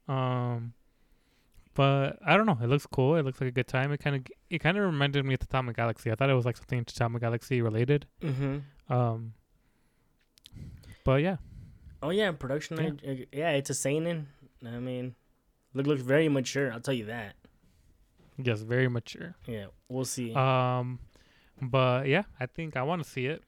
[0.09, 0.74] Um,
[1.74, 2.59] but I don't know.
[2.61, 3.16] It looks cool.
[3.16, 3.93] It looks like a good time.
[3.93, 6.11] It kind of it kind of reminded me of the Atomic Galaxy.
[6.11, 8.07] I thought it was like something Atomic Galaxy related.
[8.20, 8.93] Mm-hmm.
[8.93, 9.35] Um,
[11.05, 11.37] but yeah,
[12.03, 12.99] Oh yeah, production.
[13.03, 13.12] Yeah.
[13.12, 14.28] Yeah, yeah it's a seinen.
[14.64, 15.14] I mean,
[15.74, 16.72] look looks very mature.
[16.72, 17.35] I'll tell you that.
[18.43, 19.35] Yes, very mature.
[19.47, 20.35] Yeah, we'll see.
[20.35, 20.99] Um,
[21.61, 23.42] but yeah, I think I want to see it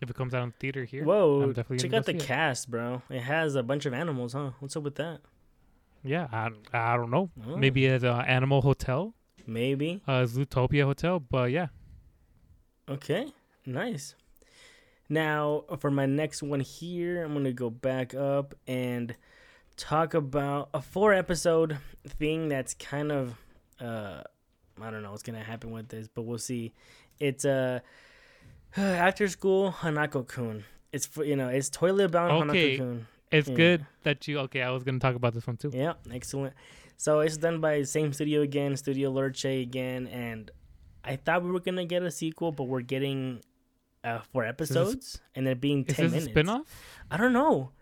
[0.00, 1.04] if it comes out in theater here.
[1.04, 2.24] Whoa, I'm definitely check out the see it.
[2.24, 3.02] cast, bro.
[3.10, 4.50] It has a bunch of animals, huh?
[4.60, 5.20] What's up with that?
[6.04, 7.30] Yeah, I, I don't know.
[7.46, 7.56] Oh.
[7.56, 9.14] Maybe as an animal hotel,
[9.46, 10.02] Maybe.
[10.06, 11.68] a Zootopia hotel, but yeah.
[12.88, 13.32] Okay,
[13.66, 14.14] nice.
[15.08, 19.16] Now, for my next one here, I'm going to go back up and
[19.76, 23.34] talk about a four episode thing that's kind of,
[23.80, 24.22] uh,
[24.80, 26.74] I don't know what's going to happen with this, but we'll see.
[27.20, 27.80] It's uh,
[28.76, 30.64] after school Hanako kun.
[30.92, 32.76] It's you know, it's totally bound Okay.
[32.76, 33.06] Hanako kun.
[33.30, 33.54] It's Yeah.
[33.54, 34.38] good that you.
[34.40, 35.70] Okay, I was gonna talk about this one too.
[35.74, 36.54] Yeah, excellent.
[36.96, 40.50] So it's done by the same studio again, Studio Lerche again, and
[41.04, 43.40] I thought we were gonna get a sequel, but we're getting
[44.02, 46.50] uh, four episodes, and they're being Is ten this a minutes.
[46.50, 46.66] spinoff?
[47.10, 47.72] I don't know.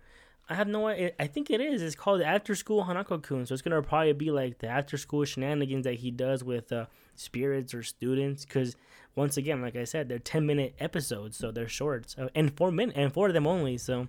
[0.49, 1.13] I have no idea.
[1.19, 1.83] I think it is.
[1.83, 3.47] It's called After School Hanako Kun.
[3.47, 6.87] So it's gonna probably be like the after school shenanigans that he does with uh,
[7.19, 8.45] spirits or students.
[8.45, 8.77] Because
[9.15, 12.71] once again, like I said, they're ten minute episodes, so they're short, so, and four
[12.71, 13.79] minute and four of them only.
[13.79, 14.09] So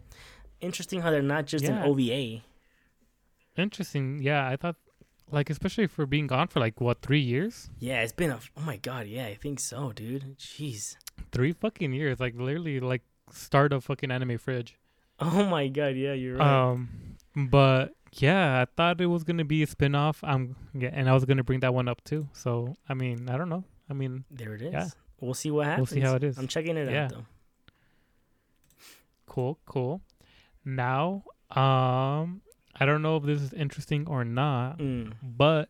[0.62, 1.84] interesting how they're not just Yeah.
[1.84, 2.42] an OVA.
[3.58, 4.20] Interesting.
[4.22, 4.76] Yeah, I thought,
[5.32, 8.40] like, especially for being gone for like what three years, Yeah, it's been a.
[8.56, 10.38] Oh my god, yeah, I think so, dude.
[10.38, 10.96] Jeez.
[11.32, 13.02] three fucking years, like literally like
[13.32, 14.78] start a fucking anime fridge.
[15.20, 16.70] Oh my god, yeah, you're right.
[16.72, 16.90] Um,
[17.36, 20.18] but yeah, I thought it was gonna be a spinoff.
[20.24, 22.28] I'm yeah, and I was gonna bring that one up too.
[22.34, 23.64] So I mean, I don't know.
[23.90, 24.74] I mean, there it is.
[24.74, 24.88] yeah.
[25.20, 25.92] We'll see what happens.
[25.92, 26.38] We'll see how it is.
[26.38, 27.06] I'm checking it Yeah.
[27.06, 27.26] out though.
[29.26, 30.02] cool, cool.
[30.66, 32.42] Now, um,
[32.80, 35.14] I don't know if this is interesting or not, Mm.
[35.24, 35.70] but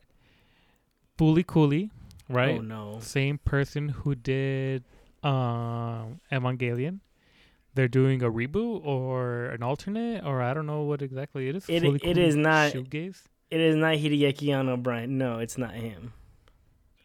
[1.17, 1.91] Fooly Cooly,
[2.29, 2.57] right?
[2.57, 2.99] Oh no.
[2.99, 4.83] Same person who did
[5.23, 6.99] um Evangelion.
[7.77, 11.69] They're doing a reboot or an alternate, or I don't know what exactly it is.
[11.69, 13.21] It- it is not- Shoegaze?
[13.51, 15.19] It is not Hideki Anno O'Brien.
[15.19, 16.13] No, it's not him.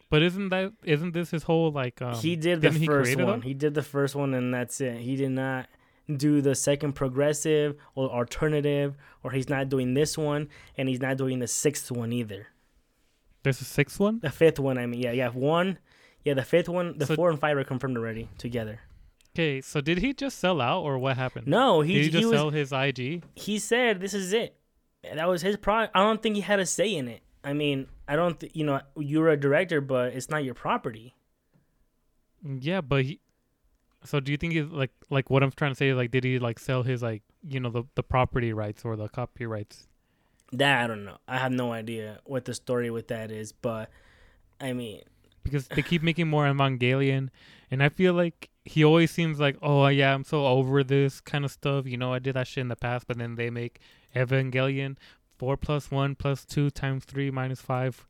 [0.09, 3.27] But isn't that isn't this his whole like um he did the he first one.
[3.27, 3.41] though?
[3.41, 4.97] He did the first one, and that's it.
[5.01, 5.68] He did not
[6.16, 10.49] do the second progressive or alternative, or he's not doing this one,
[10.79, 12.47] and he's not doing the sixth one either.
[13.43, 14.20] there's a sixth one?
[14.20, 15.79] The fifth one, I mean, yeah, yeah, one,
[16.25, 18.81] yeah, the fifth one, the So- four and five are confirmed already together.
[19.35, 21.47] Okay, so did he just sell out or what happened?
[21.47, 23.22] No, did he he he, just was sell his IG?
[23.35, 24.57] he said this is it.
[25.03, 25.89] That was his pro.
[25.95, 27.22] I don't think he had a say in it.
[27.43, 28.39] I mean, I don't.
[28.39, 31.14] Th- you know, you're a director, but it's not your property.
[32.45, 33.20] Yeah, but he.
[34.05, 35.89] So do you think he's like like what I'm trying to say?
[35.89, 38.97] is Like, did he like sell his like you know the the property rights or
[38.97, 39.89] the copyrights?
[40.53, 41.16] That I don't know.
[41.26, 43.91] I have no idea what the story with that is, but
[44.61, 45.01] I mean,
[45.43, 47.30] Because they keep making more Evangelion,
[47.70, 51.45] and I feel like he always seems like, oh yeah, I'm so over this kind
[51.45, 51.87] of stuff.
[51.87, 53.81] You know, I did that shit in the past, but then they make
[54.15, 54.97] Evangelion
[55.39, 58.07] four plus one plus two times three minus five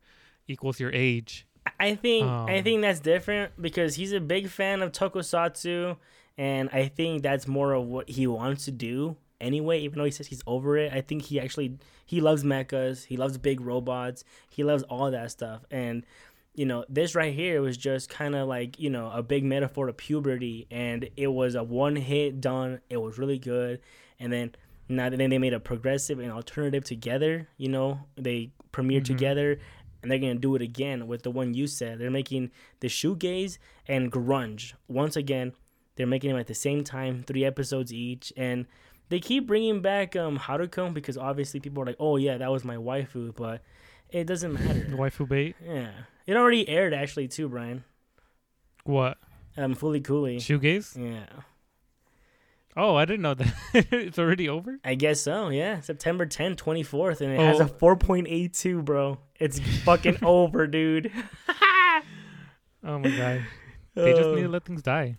[0.46, 1.46] equals your age.
[1.66, 5.96] I- I think I Um, think that's different because he's a big fan of Tokusatsu,
[6.36, 9.80] and I think that's more of what he wants to do anyway.
[9.80, 13.16] Even though he says he's over it, I think he actually he loves mechas, he
[13.16, 16.04] loves big robots, he loves all that stuff, and
[16.54, 19.86] you know this right here was just kind of like you know a big metaphor
[19.86, 22.80] to puberty, and it was a one hit done.
[22.90, 23.80] It was really good,
[24.18, 24.54] and then.
[24.88, 27.48] Now then they made a progressive and alternative together.
[27.56, 29.04] You know they premiered Mhm.
[29.06, 29.58] together,
[30.02, 31.98] and they're gonna do it again with the one you said.
[31.98, 32.50] They're making
[32.80, 35.52] the shoegaze and grunge once again.
[35.96, 38.66] They're making them at the same time, three episodes each, and
[39.08, 42.64] they keep bringing back um Haruko because obviously people are like, oh yeah, that was
[42.64, 43.62] my waifu, but
[44.10, 44.80] it doesn't The matter.
[44.96, 45.56] waifu bait.
[45.64, 45.92] yeah,
[46.26, 47.84] it already aired actually too, Brian.
[48.84, 49.18] What?
[49.56, 50.38] Um, fooly cooly.
[50.38, 50.96] Shoegaze?
[50.96, 51.26] Yeah,
[52.74, 53.52] Oh, I didn't know that.
[53.74, 54.78] it's already over.
[54.82, 55.50] I guess so.
[55.50, 57.64] Yeah, September 10th, 24th, and it has Oh.
[57.64, 59.18] a 4.82, bro.
[59.38, 61.12] It's fucking over, dude.
[62.84, 63.42] Oh my god.
[63.94, 65.16] They just need to let things die.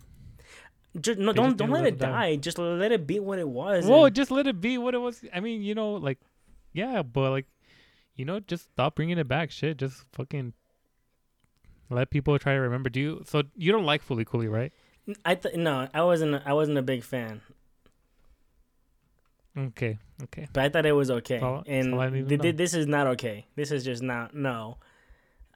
[0.99, 2.10] Just, no, They don't just don't let let it it die.
[2.32, 2.36] die.
[2.36, 3.86] Just let it be what it was.
[3.86, 5.24] Whoa, and- just let it be what it was.
[5.34, 6.20] I mean, you know, like,
[6.74, 7.45] yeah, but like,
[8.16, 9.49] you know, just stop bringing it back.
[9.49, 10.51] Shit, just fucking
[11.94, 12.89] let people try to remember.
[12.89, 13.24] Do you?
[13.26, 14.72] So you don't like Fooly Cooly, right?
[15.26, 16.41] I th- no, I wasn't.
[16.46, 17.41] I wasn't a big fan,
[19.58, 20.48] Okay, okay.
[20.54, 21.39] but I thought it was okay.
[21.68, 23.46] And I th- th- this is not okay.
[23.56, 24.78] This is just not no.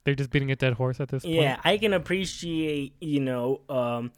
[0.04, 1.36] They're just beating a dead horse at this point.
[1.36, 4.12] Yeah, I can appreciate you know um,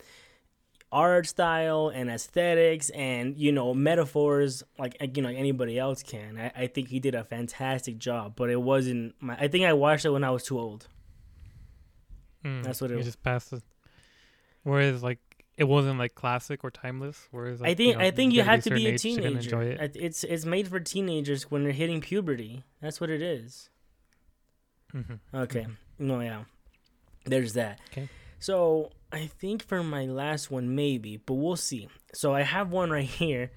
[0.91, 6.37] art style and aesthetics and you know metaphors like you know anybody else can.
[6.37, 9.15] I, I think he did a fantastic job, but it wasn't.
[9.21, 10.87] My, I think I watched it when I was too old.
[12.43, 13.05] Mm, That's what it you was.
[13.05, 13.63] just passed it.
[14.63, 15.19] Whereas, like,
[15.57, 17.27] it wasn't like classic or timeless.
[17.31, 19.27] Whereas, like, I think you know, I think you have to be a teenager.
[19.27, 19.95] Enjoy it.
[19.95, 22.63] It's it's made for teenagers when they're hitting puberty.
[22.81, 23.69] That's what it is.
[24.93, 25.19] Mhm.
[25.33, 25.67] Okay.
[25.97, 26.43] No, yeah.
[27.25, 27.79] There's that.
[27.91, 28.07] Okay.
[28.39, 31.89] So I think for my last one, maybe, but we'll see.
[32.13, 33.51] So I have one right here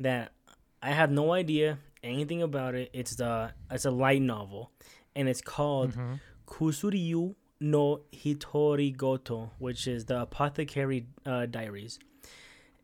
[0.00, 0.32] that
[0.80, 2.90] I have no idea anything about it.
[2.92, 4.70] It's the it's a light novel,
[5.16, 6.20] and it's called Mhm.
[6.46, 11.98] Kusuriya no Hitori Goto, which is the Apothecary uh, Diaries.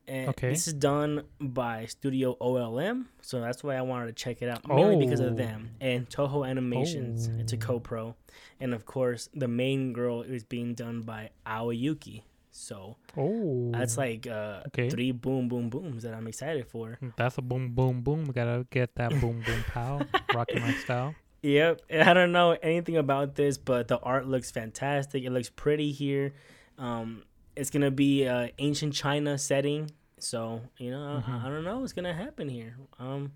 [0.06, 0.50] And Okay.
[0.50, 4.68] This is done by Studio OLM, so that's why I wanted to check it out
[4.68, 5.36] mainly because of Oh.
[5.36, 7.30] them and Toho Animations.
[7.38, 7.60] It's a Oh.
[7.60, 8.14] co-pro,
[8.60, 12.24] and of course the main girl is being done by Aoi Yuki.
[12.52, 14.90] So Oh, that's like uh, Okay.
[14.90, 16.98] three boom boom booms that I'm excited for.
[17.16, 18.24] that's a boom, boom, boom.
[18.26, 20.06] We gotta get that boom, boom, pow.
[20.32, 21.16] Rocking my style.
[21.44, 21.82] Yep.
[21.92, 25.24] I don't know anything about this, but the art looks fantastic.
[25.24, 26.32] It looks pretty here.
[26.78, 27.22] Um,
[27.54, 31.44] it's gonna be uh, ancient China setting, so you know I- Mhm.
[31.44, 32.76] I, don't know what's gonna happen here.
[32.98, 33.32] Um,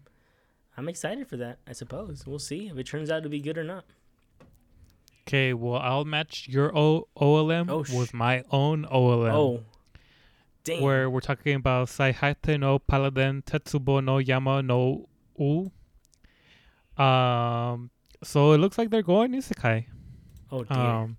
[0.76, 1.58] I'm excited for that.
[1.66, 3.84] I suppose we'll see if it turns out to be good or not.
[5.26, 9.34] Okay, well, I'll match your o- OLM Oh, sh- with my own OLM.
[9.34, 9.64] Oh,
[10.64, 10.82] damn!
[10.82, 15.70] Where we're talking about Saihate no Paladin Tetsubo no Yama no U.
[16.96, 17.90] Um,
[18.22, 19.86] so it looks like they're going isekai.
[20.52, 20.78] oh dear!
[20.78, 21.16] Um,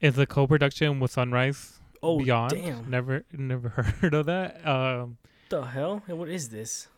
[0.00, 2.50] it's a co-production with Sunrise oh Beyond.
[2.52, 2.90] damn!
[2.90, 3.68] Never, never
[4.00, 4.66] heard of that.
[4.66, 5.18] Um,
[5.48, 6.02] the hell?
[6.06, 6.88] What is this?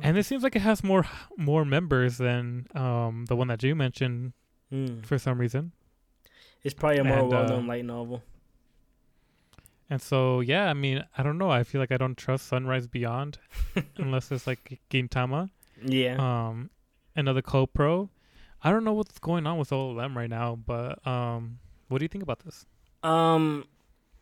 [0.00, 1.04] and it seems like it has more
[1.36, 4.32] more members than um the one that you mentioned
[4.70, 5.02] Hmm.
[5.02, 5.72] for some reason.
[6.62, 8.22] It's probably a more And, uh, well-known light novel.
[9.90, 11.50] And so yeah, I mean, I don't know.
[11.50, 13.38] I feel like I don't trust Sunrise Beyond
[13.98, 15.50] unless it's like Gintama.
[15.84, 16.16] Yeah.
[16.18, 16.70] Um,
[17.14, 18.08] another co-pro.
[18.64, 21.58] I don't know what's going on with OLM right now, but um,
[21.88, 22.64] what do you think about this?
[23.02, 23.66] Um,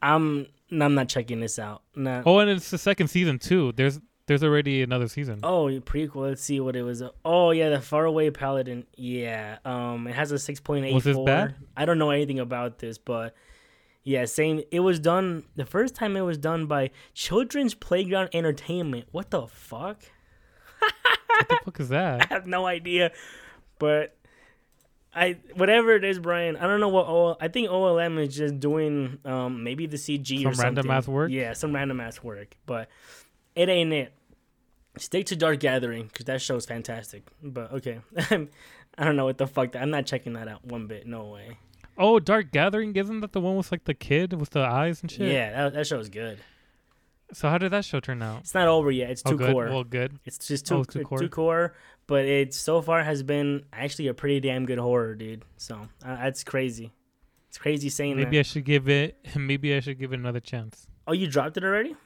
[0.03, 1.83] I'm I'm not checking this out.
[1.95, 2.25] Nah.
[2.27, 3.73] Oh, and it's the second season too.
[3.73, 5.41] There's there's already another season.
[5.45, 6.29] Oh, prequel.
[6.29, 7.05] Let's see what it was.
[7.25, 8.85] Oh yeah, the Faraway Paladin.
[8.97, 9.59] Yeah.
[9.65, 10.95] Um, it has a six point eight.
[10.95, 11.55] Was this bad?
[11.77, 13.35] I don't know anything about this, but
[14.03, 14.63] yeah, same.
[14.73, 16.17] It was done the first time.
[16.17, 19.07] It was done by Children's Playground Entertainment.
[19.13, 20.03] What the fuck?
[20.81, 22.23] What the fuck is that?
[22.31, 23.13] I have no idea,
[23.79, 24.17] but
[25.15, 26.57] I whatever it is, Brian.
[26.57, 27.07] I don't know what.
[27.07, 30.91] O, I think OLM is just doing um maybe the CG or Some random something.
[30.91, 31.31] ass work?
[31.31, 32.89] Yeah, some random ass work, but
[33.55, 34.13] it ain't it.
[34.99, 37.27] Stick to Dark Gathering because that show's fantastic.
[37.43, 38.01] But okay,
[38.31, 39.73] I don't know what the fuck.
[39.73, 41.07] That, I'm not checking that out one bit.
[41.07, 41.59] No way.
[41.99, 45.11] Oh, Dark Gathering isn't that the one with like the kid with the eyes and
[45.11, 45.31] shit?
[45.33, 46.39] Yeah, that, that show's good.
[47.35, 48.41] So how did that show turn out?
[48.41, 49.11] It's not over yet.
[49.11, 49.53] It's oh, too good.
[49.53, 49.67] core.
[49.71, 50.19] Well, good.
[50.27, 51.29] It's just too Oh, too too core.
[51.29, 51.75] core.
[52.13, 55.47] But it so far has been actually a pretty damn good horror, dude.
[55.57, 56.93] So uh, that's crazy.
[57.49, 58.41] It's crazy saying Maybe that.
[58.41, 59.17] I should give it.
[59.35, 60.87] Maybe I should give it another chance.
[61.09, 61.97] oh, you dropped it already?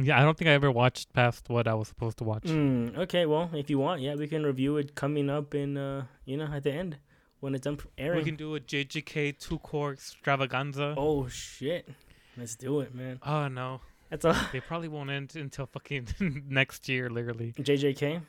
[0.00, 2.44] Yeah, I don't think I ever watched past what I was supposed to watch.
[2.44, 6.04] Mm, okay, well, if you want, yeah, we can review it coming up in uh,
[6.24, 6.98] you know, at the end
[7.40, 8.18] when it's done airing.
[8.18, 10.94] We can do a JJK two cour extravaganza.
[10.96, 11.88] oh shit,
[12.36, 13.18] let's do it, man.
[13.26, 13.80] Oh no,
[14.10, 14.36] That's all.
[14.52, 16.06] they probably won't end until fucking
[16.48, 17.52] next year, literally.
[17.58, 18.22] JJK.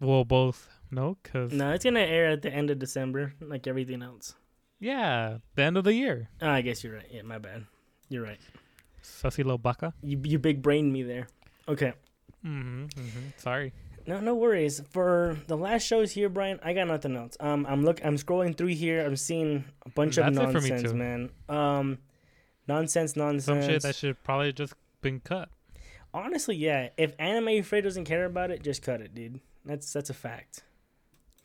[0.00, 4.02] Well, both no, cause No, it's gonna air at the end of December, like everything
[4.02, 4.34] else.
[4.78, 6.28] yeah, the end of the year.
[6.40, 7.06] Oh, I guess you're right.
[7.10, 7.66] Yeah, my bad.
[8.08, 8.40] You're right.
[9.02, 9.92] Sussy Lobaka.
[10.02, 11.28] You you big brained me there.
[11.68, 11.92] Okay.
[12.44, 13.20] Mm-hmm, mm-hmm.
[13.36, 13.72] Sorry.
[14.06, 14.80] No, no worries.
[14.90, 17.36] For the last shows here, Brian, I got nothing else.
[17.38, 19.04] Um, I'm look, I'm scrolling through here.
[19.04, 21.30] I'm seeing a bunch That's of it for me, nonsense, man.
[21.48, 21.98] Um,
[22.66, 23.44] nonsense, nonsense.
[23.44, 25.50] Some shit that should probably just been cut.
[26.12, 26.88] Honestly, yeah.
[26.96, 29.40] If Anime Freight doesn't care about it, just cut it, dude.
[29.64, 30.64] That's that's a fact.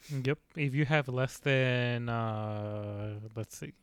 [0.09, 0.37] Yep.
[0.55, 3.73] If you have less than uh let's see.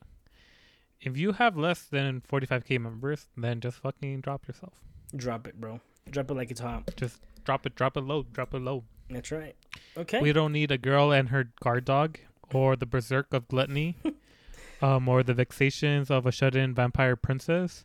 [1.01, 4.75] If you have less than 45k members, then just fucking drop yourself.
[5.17, 5.81] Drop it, bro.
[6.11, 6.91] Drop it like it's hot.
[6.97, 8.85] Just drop it, drop it low, drop it low.
[9.11, 9.57] That's right.
[9.97, 10.21] Okay.
[10.21, 12.19] We don't need a girl and her guard dog
[12.55, 13.97] or the berserk of gluttony
[14.83, 17.85] um or the vexations of a shut-in vampire princess.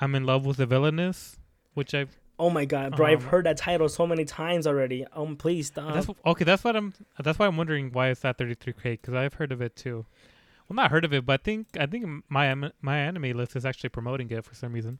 [0.00, 1.36] I'm in love with the villainess,
[1.74, 3.06] which I've oh my god, bro!
[3.06, 5.06] I've Um, heard that title so many times already.
[5.12, 5.94] Um, please stop.
[5.94, 6.44] That's okay.
[6.44, 6.92] That's what I'm.
[7.22, 10.06] That's why I'm wondering why it's at 33k because I've heard of it too.
[10.68, 13.64] Well, not heard of it, but I think I think my my anime list is
[13.64, 14.98] actually promoting it for some reason.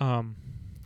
[0.00, 0.36] Um,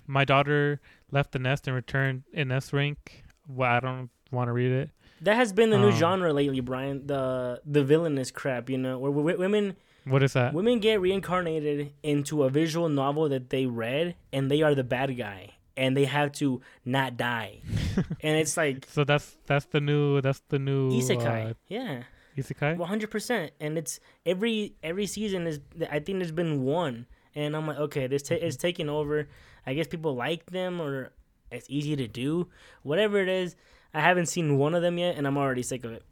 [0.06, 3.24] my daughter left the nest and returned in S rank.
[3.48, 4.90] Well, I don't want to read it.
[5.20, 7.06] that has been the new um, genre lately, Brian.
[7.06, 10.52] The the villainous crap, you know, where w- women What is that?
[10.54, 15.16] women get reincarnated into a visual novel that they read, and they are the bad
[15.16, 17.60] guy, and they have to not die.
[18.20, 21.50] and it's like So that's that's the new that's the new isekai.
[21.50, 22.02] uh, yeah.
[22.36, 22.76] isekai.
[22.76, 25.60] One hundred percent, and it's every every season is.
[25.90, 29.28] I think there's been one, and I'm like, okay, this ta- it's taking over.
[29.66, 31.12] I guess people like them, or
[31.50, 32.48] it's easy to do.
[32.82, 33.54] Whatever it is,
[33.94, 36.02] I haven't seen one of them yet, and I'm already sick of it.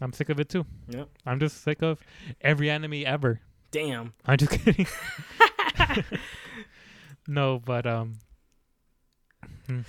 [0.00, 0.66] I'm sick of it too.
[0.88, 1.08] Yep.
[1.24, 2.00] I'm just sick of
[2.40, 3.40] every anime ever.
[3.70, 4.12] Damn.
[4.26, 4.86] I'm just kidding.
[7.26, 8.14] no, but um,
[9.66, 9.80] hmm.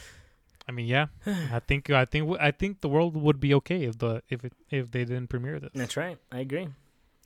[0.67, 1.07] I mean, yeah.
[1.25, 4.53] I think I think I think the world would be okay if the if it
[4.69, 5.71] if they didn't premiere this.
[5.73, 6.17] That's right.
[6.31, 6.67] I agree.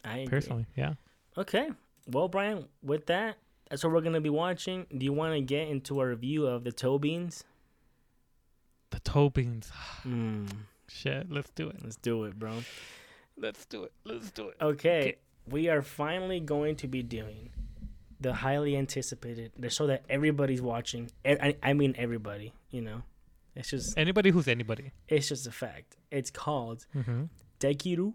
[0.03, 0.27] I agree.
[0.29, 0.93] Personally, yeah.
[1.37, 1.69] Okay.
[2.07, 3.37] Well, Brian, with that,
[3.69, 4.87] that's what we're gonna be watching.
[4.95, 7.43] Do you want to get into a review of the toe beans?
[8.91, 9.71] The toe beans.
[10.07, 10.49] Mm,
[10.87, 11.77] Shit, let's do it.
[11.83, 12.63] let's do it, bro.
[13.37, 13.91] Let's do it.
[14.05, 14.55] Let's do it.
[14.59, 15.15] Okay, Okay.
[15.45, 17.51] we are finally going to be doing
[18.19, 21.09] the highly anticipated, the show that everybody's watching.
[21.25, 22.53] i mean, everybody.
[22.71, 23.01] You know,
[23.55, 24.91] it's just Anybody who's anybody.
[25.07, 25.97] it's just a fact.
[26.11, 27.23] It's called Mm-hmm.
[27.59, 28.13] Dekiru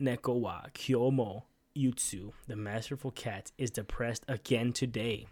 [0.00, 1.42] Neko wa Kyomo
[1.76, 2.32] Yutsu.
[2.48, 5.26] The masterful cat is depressed again today.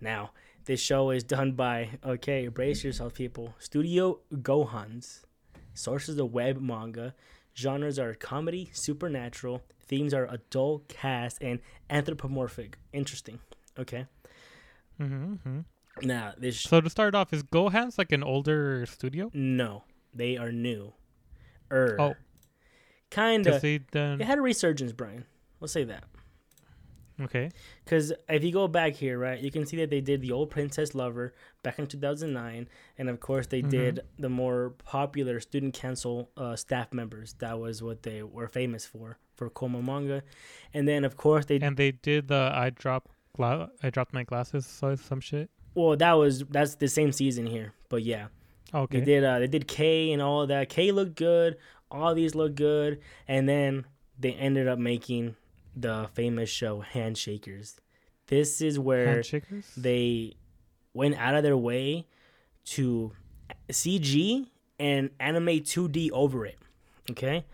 [0.00, 0.30] Now,
[0.64, 3.54] this show is done by okay, brace yourself, people.
[3.58, 5.22] Studio GoHands.
[5.74, 7.14] Sources of web manga.
[7.58, 9.62] Genres are comedy, supernatural.
[9.80, 11.58] Themes are adult, cast, and
[11.90, 12.78] anthropomorphic.
[12.92, 13.40] Interesting.
[13.76, 14.06] Okay.
[15.00, 15.34] Mm-hmm.
[15.34, 15.60] hmm
[16.02, 19.30] Now this So to start off, is GoHands like an older studio?
[19.34, 19.84] no,
[20.14, 20.92] they are new.
[21.72, 21.96] Er.
[21.98, 22.14] Oh.
[23.10, 23.58] Kinda.
[23.58, 25.24] they done It had a resurgence, Brian.
[25.60, 26.04] We'll say that.
[27.22, 27.50] Okay.
[27.84, 30.50] Because if you go back here, right, you can see that they did the old
[30.50, 33.70] Princess Lover back in 2009, and of course they Mhm.
[33.70, 37.34] did the more popular Student Council uh, staff members.
[37.38, 40.22] That was what they were famous for for Koma manga,
[40.74, 44.24] and then of course they And they did the I drop gla- I dropped my
[44.24, 45.48] glasses, so some shit.
[45.74, 48.28] well that was that's the same season here, but yeah,
[48.74, 48.98] Okay.
[48.98, 50.68] they did uh, they did K and all of that.
[50.68, 51.56] K looked good,
[51.90, 53.84] all these look good, and then
[54.18, 55.36] they ended up making
[55.80, 57.76] the famous show Handshakers.
[58.26, 59.22] This is where
[59.76, 60.36] they
[60.92, 62.06] went out of their way
[62.66, 63.12] to
[63.70, 64.46] CG
[64.78, 66.58] and animate 2D over it.
[67.10, 67.44] Okay?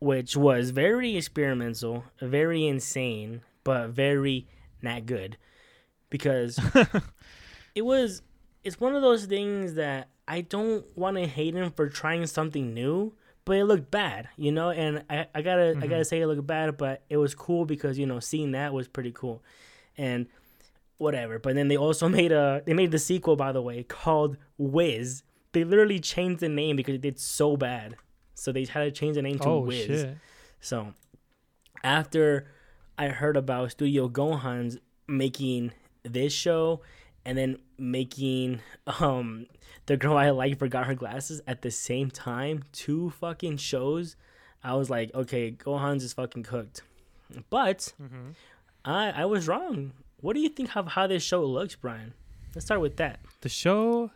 [0.00, 4.46] Which was very experimental, very insane, but very
[4.82, 5.38] not good.
[6.10, 6.58] Because
[7.74, 8.22] it was
[8.64, 12.74] it's one of those things that I don't want to hate him for trying something
[12.74, 13.12] new,
[13.44, 14.70] but it looked bad, you know.
[14.70, 15.88] And I, I gotta I mm-hmm.
[15.88, 18.88] gotta say it looked bad, but it was cool because you know seeing that was
[18.88, 19.42] pretty cool,
[19.96, 20.26] and
[20.98, 21.38] whatever.
[21.38, 25.22] But then they also made a they made the sequel by the way called Wiz.
[25.52, 27.96] They literally changed the name because it did so bad,
[28.34, 29.86] so they had to change the name to oh Wiz.
[29.86, 30.16] shit.
[30.60, 30.94] So
[31.84, 32.46] after
[32.96, 35.72] I heard about Studio GoHands making
[36.04, 36.80] this show
[37.24, 38.60] and then making
[39.00, 39.46] um
[39.86, 44.16] the girl I like forgot her glasses at the same time, two fucking shows,
[44.62, 46.82] I was like, okay, GoHands is fucking cooked.
[47.50, 48.30] But Mm-hmm.
[48.84, 49.92] I I was wrong.
[50.20, 52.14] What do you think of how this show looks, Brian?
[52.54, 53.18] Let's start with that.
[53.40, 54.10] The show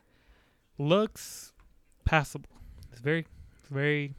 [0.78, 1.52] looks
[2.04, 2.50] passable.
[2.92, 3.26] It's very,
[3.60, 4.14] it's very,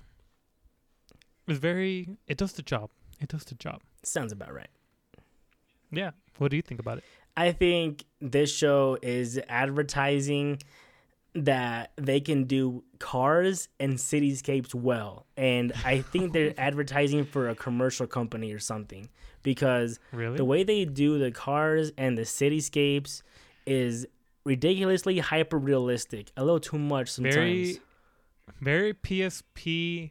[1.47, 2.17] it's very.
[2.27, 2.89] It does the job.
[3.21, 3.81] It does the job.
[4.03, 4.69] Sounds about right.
[5.91, 6.11] Yeah.
[6.37, 7.03] What do you think about it?
[7.37, 10.59] I think this show is advertising
[11.35, 15.27] that they can do cars and cityscapes well.
[15.37, 19.07] And I think they're advertising for a commercial company or something
[19.43, 20.35] because Really?
[20.35, 23.21] the way they do the cars and the cityscapes
[23.67, 24.07] is
[24.43, 26.31] ridiculously hyper realistic.
[26.37, 27.35] A little too much sometimes.
[27.35, 27.77] very,
[28.59, 30.09] very PSP,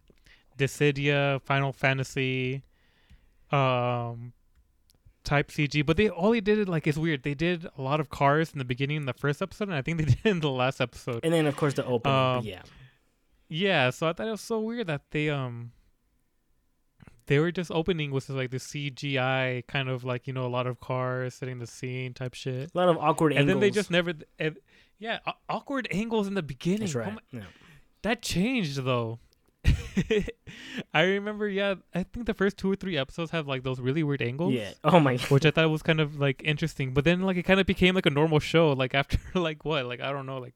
[0.57, 2.63] Dissidia, Final Fantasy,
[3.51, 4.33] um,
[5.27, 5.85] type CG.
[5.85, 7.23] But they all they did like it's weird.
[7.23, 9.83] They did a lot of cars in the beginning in the first episode, and I
[9.83, 11.21] think they did in the last episode.
[11.23, 12.17] and then of course the opening.
[12.17, 12.63] Um, yeah.
[13.49, 15.73] Yeah, so I thought it was so weird that they um
[17.27, 20.67] they were just opening with like the CGI kind of like you know a lot
[20.67, 23.55] of cars setting the scene type shit, A lot of awkward and angles.
[23.55, 24.15] then they just never.
[24.39, 24.57] And,
[24.99, 25.19] yeah,
[25.49, 26.89] awkward angles in the beginning.
[26.89, 27.45] That's Oh my- Yeah.
[28.03, 29.19] that changed though.
[30.95, 34.03] I remember, yeah, I think the first two or three episodes have like those really
[34.03, 34.55] weird angles.
[34.55, 34.73] yeah.
[34.85, 35.31] Oh my God.
[35.31, 37.95] Which I thought was kind of like interesting, but then like it kind of became
[37.95, 38.73] like a normal show.
[38.73, 40.55] Like after like what, like I don't know, like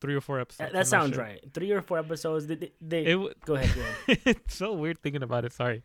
[0.00, 0.58] three or four episodes.
[0.58, 1.24] That, I'm that sounds sure.
[1.24, 1.40] right.
[1.54, 2.46] Three or four episodes.
[2.46, 3.74] They, they, they- It w- go ahead.
[3.74, 3.80] Go
[4.12, 4.20] ahead.
[4.26, 5.52] it's so weird thinking about it.
[5.52, 5.82] Sorry.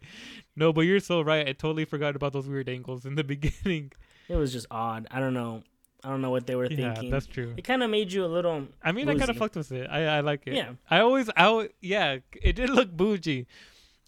[0.55, 1.47] No, but you're so right.
[1.47, 3.91] I totally forgot about those weird angles in the beginning.
[4.27, 5.07] It was just odd.
[5.11, 5.63] I don't know.
[6.03, 7.11] I don't know what they were yeah, thinking.
[7.11, 7.53] that's true.
[7.57, 8.67] It kind of made you a little.
[8.83, 9.87] I mean, I kind of fucked with it.
[9.89, 10.55] I, I like it.
[10.55, 10.71] Yeah.
[10.89, 13.45] I always, I al- yeah, it did look bougie.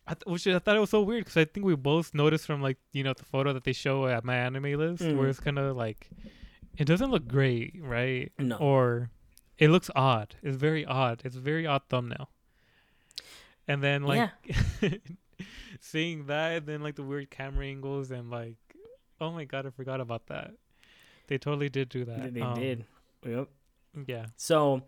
[0.07, 2.45] I th- which I thought it was so weird because I think we both noticed
[2.45, 5.17] from like you know the photo that they show at my anime list Mhm.
[5.17, 6.09] where it's kind of like
[6.77, 8.31] it doesn't look great, right?
[8.37, 8.57] No.
[8.57, 9.11] Or
[9.59, 10.35] it looks odd.
[10.41, 11.21] It's very odd.
[11.23, 12.29] It's a very odd thumbnail.
[13.67, 14.29] And then like
[15.79, 18.57] seeing that, and then like the weird camera angles and like,
[19.21, 20.51] oh my god, I forgot about that.
[21.27, 22.33] They totally did do that.
[22.33, 22.85] They, Um, did.
[23.25, 23.47] Yep.
[24.07, 24.25] Yeah.
[24.35, 24.83] So,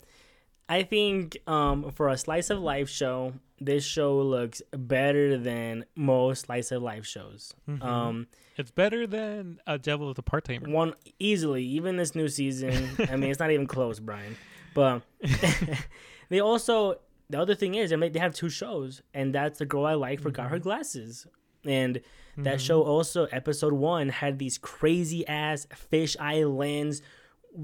[0.68, 6.46] I think um, for a slice of life show, this show looks better than most
[6.48, 7.54] slice of life shows.
[7.70, 7.84] Mhm.
[7.84, 8.28] Um,
[8.58, 10.70] It's better than a Devil is a part timer.
[10.70, 12.90] one easily, even this new season.
[13.10, 14.36] I mean, it's not even close, Brian.
[14.74, 15.04] But
[16.30, 19.66] they also the other thing is, I mean, they have two shows, and that's the
[19.66, 21.26] girl I like forgot her glasses,
[21.66, 22.02] and
[22.38, 27.02] that show also episode one had these crazy ass fish eye lens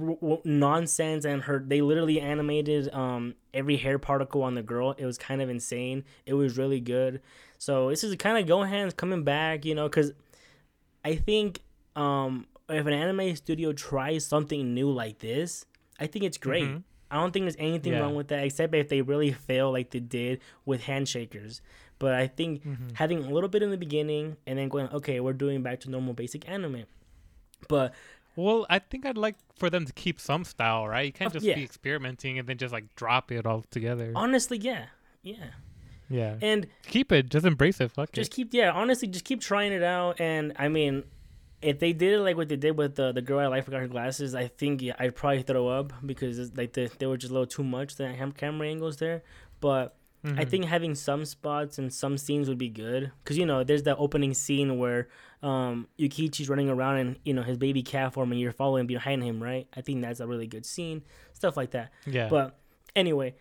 [0.01, 4.91] r- r- nonsense, and her they literally animated um every hair particle on the girl.
[4.97, 6.05] It was kind of insane.
[6.25, 7.21] It was really good.
[7.57, 10.13] So this is kind of GoHands coming back, you know, because
[11.03, 11.59] I think
[11.95, 15.65] um if an anime studio tries something new like this,
[15.99, 16.63] I think it's great.
[16.63, 16.83] Mhm.
[17.09, 17.99] I don't think there's anything Yeah.
[17.99, 21.59] wrong with that, except if they really fail like they did with Handshakers.
[22.01, 22.95] But I think Mhm.
[22.97, 25.89] having a little bit in the beginning and then going, okay, we're doing back to
[25.89, 26.85] normal basic anime.
[27.69, 27.93] But
[28.35, 31.05] Well, I think I'd like for them to keep some style, right?
[31.05, 31.53] You can't just yeah.
[31.55, 34.11] be experimenting and then just like drop it all together.
[34.15, 34.85] honestly, yeah,
[35.21, 35.51] yeah,
[36.09, 36.37] yeah.
[36.41, 37.29] and keep it.
[37.29, 37.91] Just embrace it.
[37.91, 38.13] Fuck it.
[38.15, 38.35] just it.
[38.35, 40.19] keep, yeah, honestly, just keep trying it out.
[40.19, 41.03] And I mean,
[41.61, 43.81] if they did it like what they did with the the girl I like forgot
[43.81, 47.17] her glasses, I think yeah, I'd probably throw up because it's like the, they were
[47.17, 49.21] just a little too much the camera angles there.
[49.59, 50.49] But I Mhm.
[50.49, 53.97] think having some spots and some scenes would be good because you know there's that
[53.97, 55.07] opening scene where
[55.41, 59.23] um Yukichi's running around and you know his baby cat form and you're following behind
[59.23, 59.67] him, right?
[59.75, 61.01] I think that's a really good scene,
[61.33, 61.91] stuff like that.
[62.05, 62.27] Yeah.
[62.29, 62.59] But
[62.95, 63.33] anyway,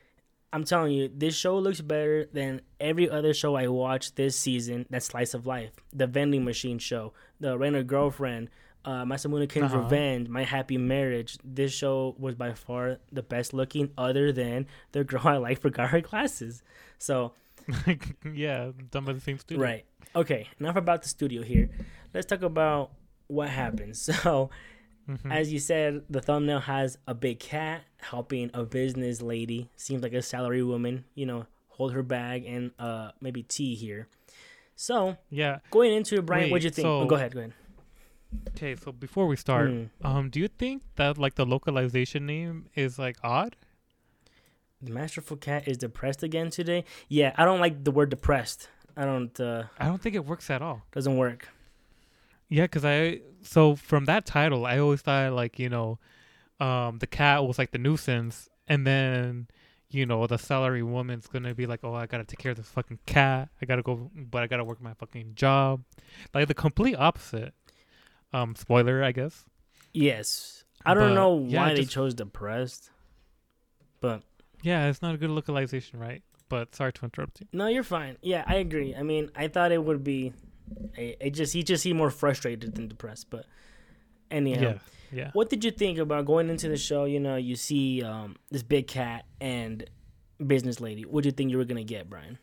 [0.52, 4.86] I'm telling you, this show looks better than every other show I watched this season.
[4.90, 8.48] That Slice of Life, the Vending Machine Show, the Rainer Girlfriend,
[8.84, 9.82] uh, Masamune-kun's Uh-huh.
[9.82, 11.38] Revenge, My Happy Marriage.
[11.44, 15.90] This show was by far the best looking, other than the girl I like forgot
[15.90, 16.62] her glasses.
[16.98, 17.32] So
[18.32, 19.62] yeah, done by the same studio.
[19.62, 19.84] Right.
[20.16, 20.48] Okay.
[20.58, 21.68] Enough about the studio here.
[22.14, 22.92] Let's talk about
[23.26, 24.08] what happens.
[24.22, 24.50] So,
[25.08, 25.32] Mhm.
[25.32, 30.12] as you said, the thumbnail has a big cat helping a business lady, seems like
[30.12, 34.06] a salary woman, you know, hold her bag and uh maybe tea here.
[34.76, 35.58] So, yeah.
[35.70, 36.86] going into it, Brian, Wait, what'd you think?
[36.86, 37.54] Oh, go ahead, go ahead.
[38.48, 39.88] Okay, so before we start, Mm.
[40.02, 43.56] um, do you think that like the localization name is like odd?
[44.82, 46.84] The masterful cat is depressed again today.
[47.08, 48.68] Yeah, I don't like the word depressed.
[48.96, 50.82] I don't uh I don't think it works at all.
[50.92, 51.48] doesn't work.
[52.48, 55.98] Yeah, because I so from that title, I always thought like you know,
[56.60, 59.48] um, the cat was like the nuisance, and then
[59.90, 62.68] you know the salary woman's gonna be like, oh, I gotta take care of this
[62.68, 63.48] fucking cat.
[63.60, 65.82] I gotta go, but I gotta work my fucking job.
[66.34, 67.54] Like the complete opposite.
[68.32, 69.44] Um, spoiler, I guess.
[69.92, 70.64] Yes.
[70.86, 72.90] I don't But, know yeah, why they just- chose depressed.
[74.00, 74.22] But
[74.62, 76.22] Yeah, it's not a good localization, right?
[76.48, 77.46] But sorry to interrupt you.
[77.52, 78.16] No, you're fine.
[78.22, 78.94] Yeah, I agree.
[78.94, 80.32] I mean, I thought it would be.
[80.96, 83.28] I, I just he just seemed more frustrated than depressed.
[83.30, 83.46] But
[84.30, 84.78] anyhow, Yeah,
[85.12, 85.30] yeah.
[85.32, 87.04] what did you think about going into the show?
[87.04, 89.84] You know, you see um, this big cat and
[90.44, 91.02] business lady.
[91.04, 92.38] What do you think you were gonna get, Brian?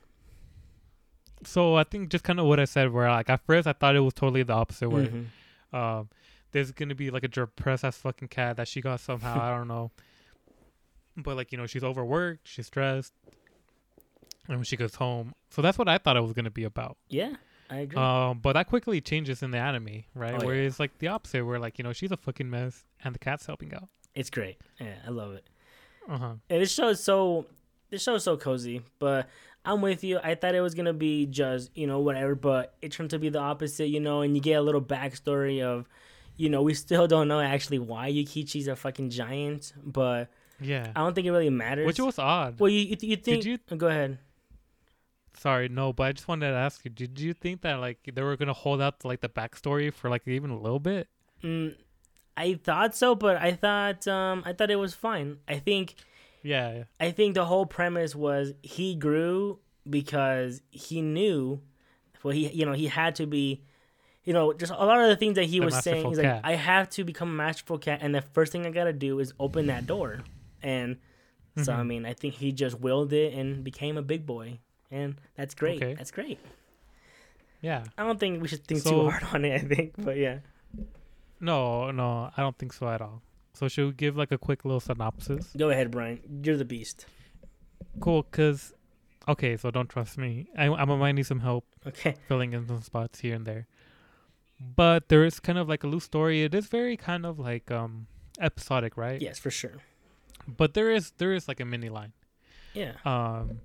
[1.44, 3.96] So I think just kind of what I said, where like at first I thought
[3.96, 5.26] it was totally the opposite, where Mhm.
[5.74, 6.10] Um,
[6.52, 9.42] there's gonna be like a depressed ass fucking cat that she got somehow.
[9.42, 9.92] I don't know,
[11.16, 13.14] but like you know she's overworked, she's stressed,
[14.48, 16.98] and when she goes home, so that's what I thought it was gonna be about.
[17.10, 17.34] Yeah,
[17.70, 18.02] I agree.
[18.02, 20.42] Um, but that quickly changes in the anime, right?
[20.42, 20.68] Oh, where yeah.
[20.68, 23.46] it's like the opposite, where like you know she's a fucking mess and the cat's
[23.46, 23.90] helping out.
[24.16, 24.58] it's great.
[24.80, 25.48] Yeah, I love it.
[26.10, 26.34] Uh huh.
[26.50, 27.46] And this show is so
[27.90, 29.28] this show is so cozy, but
[29.68, 30.20] I'm with you.
[30.24, 33.30] I thought it was gonna be just you know whatever, but it turned to be
[33.30, 34.22] the opposite, you know.
[34.22, 35.88] And you get a little backstory of,
[36.38, 40.92] you know, we still don't know actually why Yukichi's a fucking giant, but Yeah.
[40.96, 41.86] I don't think it really matters.
[41.86, 42.60] Which was odd.
[42.60, 43.46] well, you you, you think?
[43.46, 44.18] you- oh, go ahead.
[45.40, 48.24] Sorry, no, but I just wanted to ask you: Did you think that like they
[48.24, 51.08] were gonna hold out like the backstory for like even a little bit?
[51.44, 51.76] Mm,
[52.36, 55.38] I thought so, but I thought um I thought it was fine.
[55.48, 55.94] I think
[56.48, 56.74] Yeah.
[56.74, 56.84] yeah.
[57.00, 61.62] I think the whole premise was he grew because he knew,
[62.24, 63.64] well, he you know he had to be,
[64.24, 66.08] you know, just a lot of the things that he The was saying.
[66.08, 66.42] He's like.
[66.44, 69.34] I have to become a masterful cat, and the first thing I gotta do is
[69.40, 70.20] open that door.
[70.62, 70.98] And
[71.64, 71.88] so I Mhm.
[71.88, 74.60] mean, I think he just willed it and became a big boy,
[74.92, 75.82] and that's great.
[75.82, 75.94] Okay.
[75.96, 76.40] That's great.
[77.62, 77.84] Yeah.
[77.98, 79.54] I don't think we should think too hard on it.
[79.62, 80.40] I think, but yeah,
[81.40, 83.22] No, no, I don't think so at all.
[83.58, 85.50] So should we give like a quick little synopsis?
[85.58, 86.20] go ahead, Brian.
[86.44, 87.06] You're the beast.
[88.00, 88.74] Cool, cause
[89.28, 90.48] okay, so don't trust me.
[90.58, 92.16] I I might need some help Okay.
[92.28, 93.68] filling in some spots here and there.
[94.60, 96.44] But there is kind of like a loose story.
[96.44, 98.08] It is very kind of like um
[98.40, 99.22] episodic, right?
[99.22, 99.78] Yes, for sure.
[100.48, 102.14] But there is there is like a mini line.
[102.74, 102.94] Yeah.
[103.06, 103.60] Um,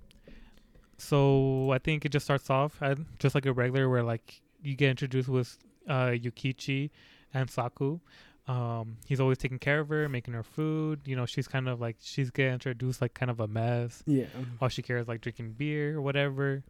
[0.99, 4.75] so I think it just starts off uh, just like a regular, where like you
[4.77, 6.91] get introduced with uh, Yukichi
[7.35, 8.01] and Saku.
[8.49, 11.01] Um, he's always taking care of her, making her food.
[11.05, 14.03] You know, she's kind of like she's getting introduced like kind of a mess.
[14.07, 14.25] Yeah.
[14.61, 16.63] All she cares like drinking beer or whatever.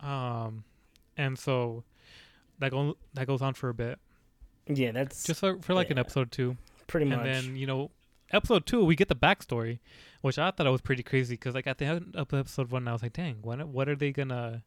[0.00, 0.64] Um,
[1.16, 1.84] and so
[2.60, 3.98] that go that goes on for a bit,
[4.66, 4.92] Yeah.
[4.92, 6.56] That's just for, for like an episode two,
[6.86, 7.18] pretty much.
[7.18, 7.90] and then you know
[8.30, 9.78] episode two, we get the backstory,
[10.22, 12.92] which I thought was pretty crazy because like at the end of episode one, I
[12.92, 14.62] was like, dang, when what are they gonna?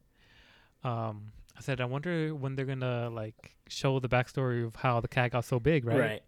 [0.83, 5.07] Um, I said, I wonder when they're gonna like show the backstory of how the
[5.07, 5.99] cat got so big, right?
[5.99, 6.21] Right.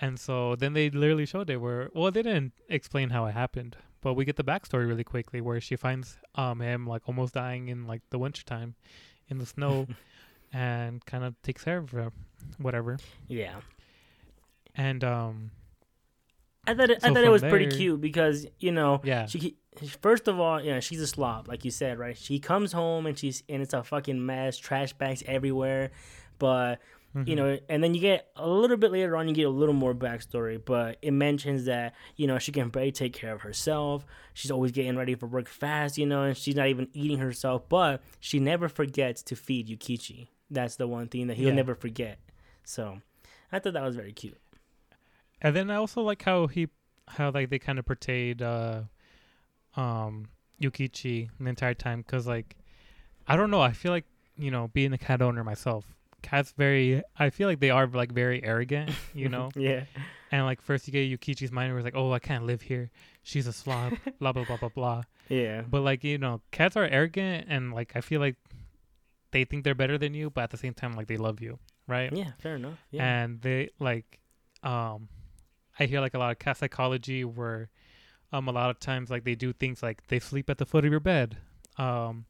[0.00, 3.76] And so then they literally showed it where well they didn't explain how it happened,
[4.02, 7.68] but we get the backstory really quickly where she finds um him like almost dying
[7.68, 8.74] in like the wintertime
[9.28, 9.86] in the snow
[10.52, 12.12] and kind of takes care of him,
[12.58, 12.98] whatever.
[13.28, 13.56] Yeah.
[14.74, 15.50] And um
[16.66, 19.26] I thought it, I thought it was pretty cute because you know yeah.
[19.26, 19.56] she
[20.00, 23.18] first of all yeah she's a slob like you said right she comes home and
[23.18, 25.90] she's and it's a fucking mess trash bags everywhere
[26.38, 26.80] but
[27.24, 27.36] you Mhm.
[27.36, 29.94] know and then you get a little bit later on you get a little more
[29.94, 34.04] backstory but it mentions that you know she can barely take care of herself
[34.34, 37.66] she's always getting ready for work fast you know and she's not even eating herself
[37.68, 41.54] but she never forgets to feed yukichi that's the one thing that he'll Yeah.
[41.54, 42.18] never forget
[42.64, 43.00] so
[43.50, 44.38] i thought that was very cute
[45.40, 46.68] And then I also like how he,
[47.08, 48.82] how like they kind of portrayed uh,
[49.76, 50.28] um,
[50.60, 52.56] Yukichi the entire time because like,
[53.26, 53.60] I don't know.
[53.60, 54.06] I feel like
[54.38, 55.84] you know, being a cat owner myself,
[56.28, 57.02] cats very.
[57.18, 59.50] I feel like they are like very arrogant, you know.
[59.56, 59.84] yeah
[60.32, 62.90] and like first you get Yukichi's mind where it's like, oh, I can't live here.
[63.22, 63.92] She's a slob.
[64.20, 65.02] blah blah blah blah blah.
[65.28, 68.36] yeah But like you know, cats are arrogant and like I feel like
[69.30, 71.58] they think they're better than you, but at the same time like they love you,
[71.86, 72.12] right?
[72.12, 74.18] yeah fair enough yeah and they like
[74.62, 75.08] um
[75.78, 77.68] i hear like a lot of cat psychology where
[78.32, 80.84] um a lot of times like they do things like they sleep at the foot
[80.84, 81.36] of your bed
[81.78, 82.24] um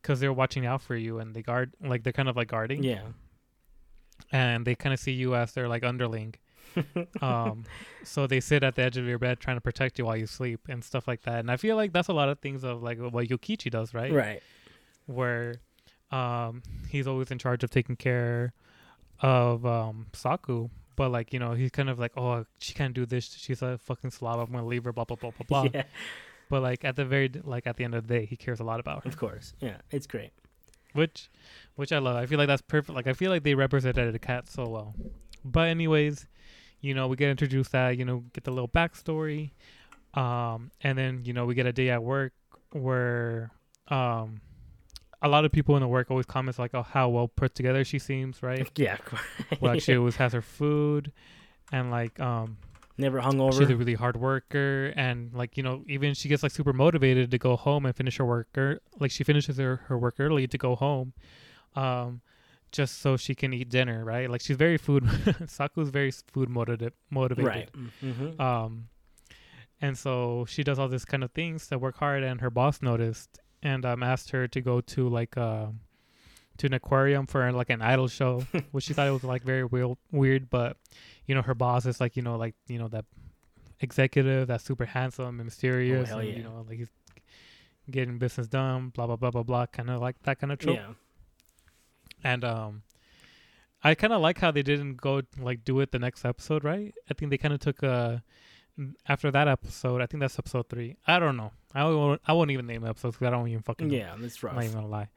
[0.00, 2.82] because they're watching out for you and they guard like they're kind of like guarding
[2.84, 3.02] yeah
[4.32, 6.34] and they kind of see you as their like underling
[7.22, 7.64] um
[8.02, 10.26] so they sit at the edge of your bed trying to protect you while you
[10.26, 12.82] sleep and stuff like that and i feel like that's a lot of things of
[12.82, 14.42] like what yukichi does right right
[15.06, 15.56] where
[16.10, 18.52] um he's always in charge of taking care
[19.20, 20.68] of um Saku.
[20.96, 23.78] But like, you know, he's kind of like, Oh, she can't do this, she's a
[23.78, 25.70] fucking slob, I'm gonna leave her, blah blah blah blah blah.
[25.74, 25.84] yeah
[26.48, 28.64] But like at the very like at the end of the day he cares a
[28.64, 29.08] lot about her.
[29.08, 29.54] Of course.
[29.60, 30.30] Yeah, it's great.
[30.94, 31.28] Which
[31.74, 32.16] which I love.
[32.16, 34.94] I feel like that's perfect like I feel like they represented the cat so well.
[35.44, 36.26] But anyways,
[36.80, 39.50] you know, we get introduced that, you know, get the little backstory.
[40.14, 42.32] Um and then, you know, we get a day at work
[42.72, 43.50] where
[43.88, 44.40] um
[45.20, 47.82] a lot of people in the work always comments like, "Oh, how well put together
[47.82, 48.68] she seems," right?
[48.76, 48.98] Yeah,
[49.60, 51.12] well actually always has her food
[51.72, 52.58] and like um
[52.96, 53.58] Never hungover.
[53.58, 57.30] she's a really hard worker and like you know even she gets like super motivated
[57.32, 60.46] to go home and finish her work er- like she finishes her, her work early
[60.46, 61.12] to go home
[61.74, 62.20] um
[62.70, 65.02] just so she can eat dinner right like she's very food
[65.46, 67.70] saku's very food motivated motivated right.
[68.02, 68.40] Mm-hmm.
[68.40, 68.88] um
[69.80, 72.80] and so she does all this kind of things to work hard and her boss
[72.80, 75.66] noticed and um asked her to go to like uh
[76.58, 79.64] to an aquarium for like an idol show which she thought it was like very
[79.64, 80.76] weird weird but
[81.26, 83.04] you know her boss is like you know like you know that
[83.80, 86.36] executive that's super handsome and mysterious hell and yeah.
[86.36, 86.90] you know like he's
[87.90, 90.76] getting business done blah blah blah blah blah kind of like that kind of trope
[90.76, 90.92] yeah.
[92.22, 92.82] and um
[93.82, 96.94] i kind of like how they didn't go like do it the next episode right
[97.10, 98.22] i think they kind of took a
[99.06, 102.50] after that episode i think that's episode three i don't know i won't, I won't
[102.50, 103.96] even name episodes because i don't even fucking know.
[103.96, 104.56] Yeah, that's i'm rough.
[104.56, 105.08] not even gonna lie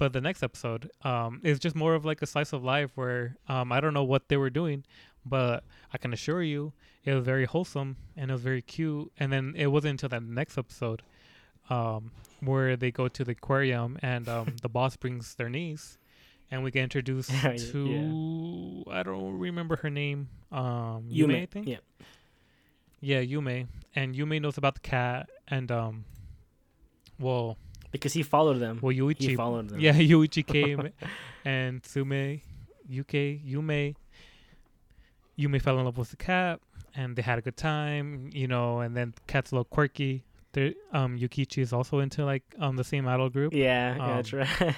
[0.00, 3.36] but the next episode um is just more of like a slice of life where
[3.48, 4.82] um i don't know what they were doing
[5.24, 6.72] but i can assure you
[7.04, 9.10] it was very wholesome and it was very cute.
[9.18, 11.02] And then it wasn't until that next episode
[11.68, 15.98] um where they go to the aquarium and um the boss brings their niece
[16.50, 21.46] and we get introduced Yeah, to i don't remember her name um yume, may i
[21.46, 21.68] think?
[21.68, 21.76] Yeah.
[23.00, 23.68] yeah yume.
[23.94, 26.04] And yume knows about the cat and um
[27.18, 27.56] well
[27.92, 28.78] Because he followed them.
[28.82, 29.80] well he yuichi followed them.
[29.80, 30.90] yeah, Yuichi came
[31.44, 32.40] and Sume,
[32.90, 33.94] Yuke, Yume,
[35.38, 36.60] Yume fell in love with the cat
[36.94, 40.24] and they had a good time, you know, and then cat's a little quirky.
[40.52, 43.52] There, um, Yukichi is also into like um the same idol group.
[43.54, 44.74] Yeah, yeah, that's Um, right.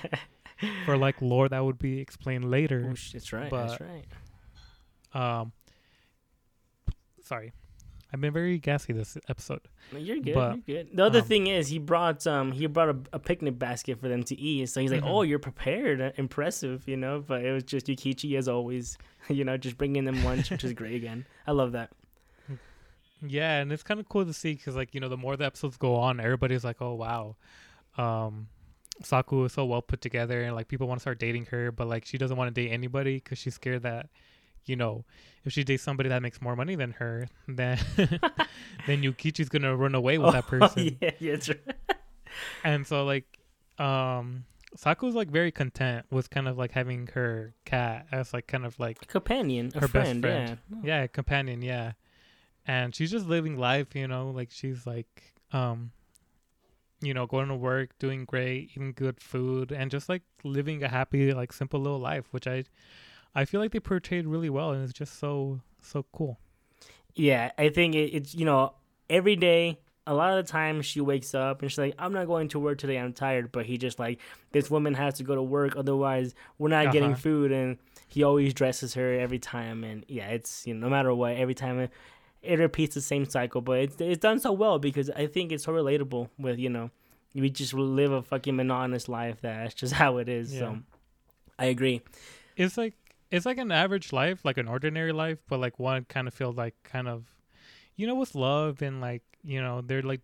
[0.86, 2.84] For like lore that would be explained later.
[2.90, 3.50] Oh, that's right.
[3.50, 4.04] that's right.
[5.14, 5.52] Um,
[7.24, 7.52] sorry,
[8.12, 9.60] I've been very gassy this episode.
[9.96, 10.34] You're good.
[10.34, 10.96] but, you're good.
[10.96, 14.08] The other um, thing is, he brought um he brought a, a picnic basket for
[14.08, 14.68] them to eat.
[14.68, 15.08] So he's like, Mhm.
[15.10, 16.00] "Oh, you're prepared.
[16.00, 18.98] uh, Impressive, you know." But it was just Yukichi as always,
[19.28, 21.24] you know, just bringing them lunch, which is great again.
[21.46, 21.90] I love that.
[23.24, 25.44] Yeah, and it's kind of cool to see because, like, you know, the more the
[25.44, 27.36] episodes go on, everybody's like, "Oh wow,
[27.96, 28.48] um,
[29.02, 31.86] Saku is so well put together," and like people want to start dating her, but
[31.86, 34.08] like she doesn't want to date anybody because she's scared that,
[34.64, 35.04] you know,
[35.44, 39.94] if she dates somebody that makes more money than her, then then Yukichi's gonna run
[39.94, 40.96] away with that Oh, person.
[41.00, 41.76] yeah, yeah, right.
[42.64, 43.24] And so like,
[43.78, 44.44] um,
[44.76, 48.78] Saku's like very content with kind of like having her cat as like kind of
[48.80, 50.58] like Companion, a her best friend, friend.
[50.84, 51.00] yeah.
[51.02, 51.92] yeah companion yeah
[52.66, 53.94] and she's just living life.
[53.94, 55.90] You know, like she's like um,
[57.02, 60.88] you know, going to work, doing great, eating good food, and just like living a
[60.88, 62.64] happy, like simple little life, which I,
[63.34, 66.38] I feel like they portrayed really well, and it's just so so cool.
[67.14, 68.74] Yeah, I think it, it's you know
[69.10, 69.78] every day.
[70.04, 72.58] A lot of the time, she wakes up and she's like, "I'm not going to
[72.58, 72.98] work today.
[72.98, 74.18] I'm tired." But he just like,
[74.50, 77.20] "This woman has to go to work, otherwise we're not getting Uh-huh.
[77.20, 77.78] food." And
[78.08, 79.84] he always dresses her every time.
[79.84, 81.90] And yeah, it's you know no matter what, every time it,
[82.42, 83.60] it repeats the same cycle.
[83.60, 86.90] But it's it's done so well because I think it's so relatable with you know
[87.32, 89.36] we just live a fucking monotonous life.
[89.40, 90.52] That's just how it is.
[90.52, 90.58] Yeah.
[90.58, 90.78] So
[91.60, 92.02] I agree.
[92.56, 92.94] It's like
[93.32, 96.54] it's like an average life, like an ordinary life, but like one kind of feels
[96.56, 97.24] like kind of,
[97.96, 100.20] you know, with love and like you know they're like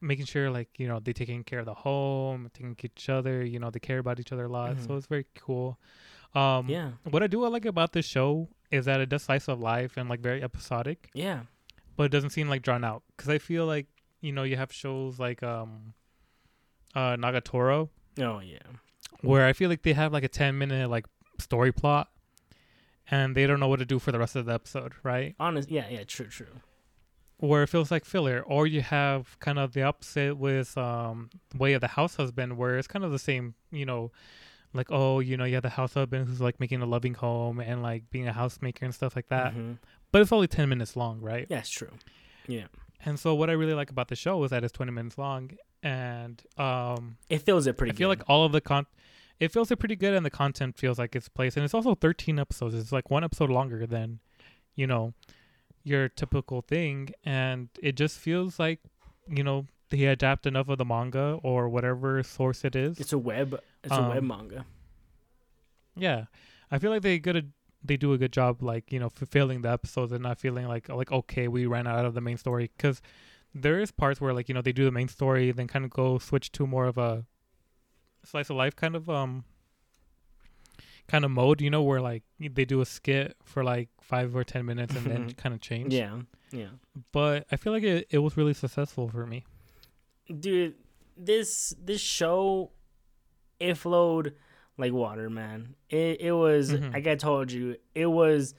[0.00, 3.08] making sure like you know they're taking care of the home, taking care of each
[3.08, 3.42] other.
[3.44, 4.98] You know they care about each other a lot, so Mhm.
[4.98, 5.78] it's very cool.
[6.34, 9.60] Um, Yeah, What I do like about this show is that it does slice of
[9.60, 11.40] life and like very episodic, yeah,
[11.96, 13.02] but it doesn't seem like drawn out.
[13.16, 13.86] Because I feel like
[14.20, 15.94] you know you have shows like um,
[16.94, 17.88] uh, Nagatoro
[18.20, 18.58] oh yeah,
[19.22, 21.06] where I feel like they have like a ten minute like
[21.38, 22.08] story plot,
[23.10, 25.34] and they don't know what to do for the rest of the episode, right?
[25.40, 25.70] honest.
[25.70, 26.46] Yeah, yeah, true, true.
[27.38, 31.72] Where it feels like filler, or you have kind of the opposite with um, Way
[31.74, 34.12] of the House Husband, where it's kind of the same, you know,
[34.72, 37.60] like oh, you know, you have the house husband who's like making a loving home
[37.60, 39.54] and like being a housemaker and stuff like that.
[39.54, 39.78] Mhm.
[40.12, 41.46] But it's only ten minutes long, right?
[41.50, 41.90] Yeah, true.
[42.46, 42.66] Yeah.
[43.04, 45.50] And so what I really like about the show is that it's twenty minutes long,
[45.82, 48.20] and um, It feels it pretty I feel good.
[48.20, 48.86] like all of the con,
[49.44, 52.38] it feels pretty good, and the content feels like it's placed, and it's also thirteen
[52.38, 52.74] episodes.
[52.74, 54.20] It's like one episode longer than,
[54.74, 55.12] you know,
[55.82, 58.80] your typical thing, and it just feels like,
[59.28, 62.98] you know, they adapt enough of the manga or whatever source it is.
[62.98, 64.64] it's a web it's a web Um, manga.
[65.96, 66.24] yeah,
[66.70, 67.52] I feel like they good
[67.86, 70.88] they do a good job, like you know, fulfilling the episodes and not feeling like
[70.88, 73.00] like okay, we ran out of the main story because
[73.54, 75.90] there is parts where like you know they do the main story, then kind of
[75.90, 77.24] go switch to more of a
[78.24, 79.44] slice of life kind of um
[81.08, 84.44] kind of mode, you know, where like they do a skit for like five or
[84.44, 85.92] ten minutes and then kind of change.
[85.92, 86.20] Yeah.
[86.50, 86.68] Yeah.
[87.10, 89.44] but I feel like it it was really successful for me.
[90.40, 90.74] Dude,
[91.16, 92.70] this this show
[93.58, 94.34] it flowed
[94.78, 95.74] like water, man.
[95.90, 96.92] It it was Mhm.
[96.92, 98.54] like I told you, it was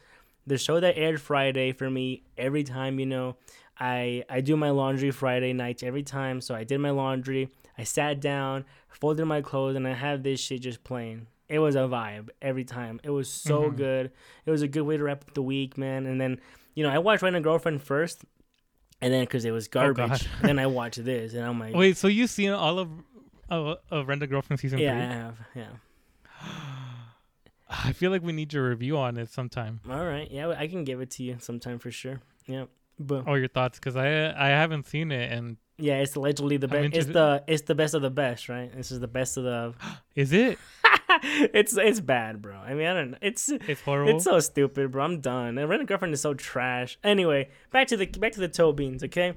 [0.45, 3.37] the show that aired Friday for me every time, you know.
[3.79, 7.49] I I do my laundry Friday nights every time, so I did my laundry.
[7.77, 11.27] I sat down, folded my clothes, and I had this shit just playing.
[11.49, 12.99] It was a vibe every time.
[13.03, 13.75] It was so Mhm.
[13.75, 14.11] good.
[14.45, 16.05] It was a good way to wrap up the week, man.
[16.05, 16.39] And then,
[16.73, 18.23] you know, I watched Rent a Girlfriend first,
[19.01, 20.27] and then because it was garbage, God.
[20.41, 22.89] then I watched this, and I'm like, Wait, so you've seen all of
[23.47, 25.67] of, of Rent a Girlfriend season yeah, I have, yeah.
[27.69, 29.81] I feel like we need your review on it sometime.
[29.89, 32.21] All right, yeah, I can give it to you sometime for sure.
[32.47, 32.65] Yeah,
[32.99, 33.79] but Oh, your thoughts?
[33.79, 36.95] Because I I haven't seen it, and yeah, it's allegedly the best.
[36.95, 38.71] It's the it's the best of the best, right?
[38.75, 39.73] This is the best of the.
[40.15, 40.57] is it?
[41.23, 42.55] it's it's bad, bro.
[42.55, 43.17] I mean, I don't know.
[43.21, 44.15] It's It's horrible.
[44.15, 45.03] it's so stupid, bro.
[45.03, 45.57] I'm done.
[45.57, 46.97] And Rent a Girlfriend is so trash.
[47.03, 49.33] Anyway, back to the back to the toe beans, okay?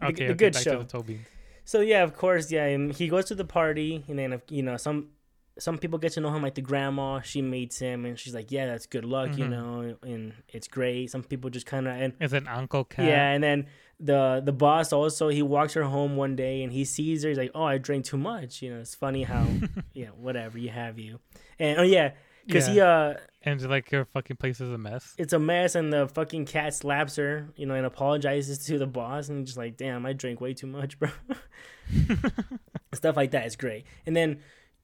[0.00, 0.72] the- okay, the okay, good back show.
[0.72, 1.20] To the Toby.
[1.64, 2.66] So yeah, of course, yeah.
[2.66, 5.08] And he goes to the party, and then you know some
[5.56, 7.20] some people get to know him, like the grandma.
[7.20, 9.50] She meets him, and she's like, "Yeah, that's good luck," you Mhm.
[9.50, 11.10] know, and it's great.
[11.10, 13.06] Some people just kind of and It's an uncle cat.
[13.06, 13.66] yeah, and then
[14.00, 17.28] the the boss also he walks her home one day and he sees her.
[17.28, 19.46] He's like, "Oh, I drank too much." You know, it's funny how
[19.92, 21.20] yeah, whatever you have you,
[21.58, 22.12] and oh yeah,
[22.46, 25.14] because he uh, and like your fucking place is a mess.
[25.18, 28.86] it's a mess, and the fucking cat slaps her, you know, and apologizes to the
[28.86, 31.10] boss, and just like, "Damn, I drank way too much, bro."
[32.94, 34.40] Stuff like that is great, and then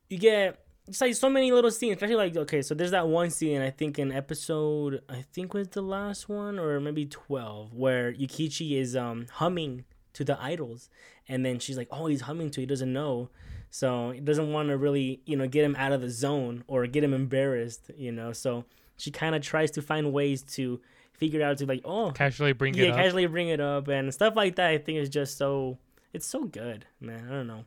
[0.08, 0.64] you get.
[0.90, 3.70] It's like so many little scenes, especially like okay, so there's that one scene I
[3.70, 8.96] think in episode I think was the last one or maybe twelve where Yukichi is
[8.96, 9.84] um humming
[10.14, 10.90] to the idols,
[11.28, 13.30] and then she's like, oh, he's humming to, he doesn't know,
[13.70, 16.84] so he doesn't want to really you know get him out of the zone or
[16.88, 18.32] get him embarrassed, you know.
[18.32, 18.64] So
[18.96, 20.80] she kind of tries to find ways to
[21.12, 22.96] figure out to like oh Casually bring yeah it up.
[22.96, 24.70] casually bring it up and stuff like that.
[24.70, 25.78] I think is just so
[26.12, 27.28] it's so good, man.
[27.28, 27.64] I don't know,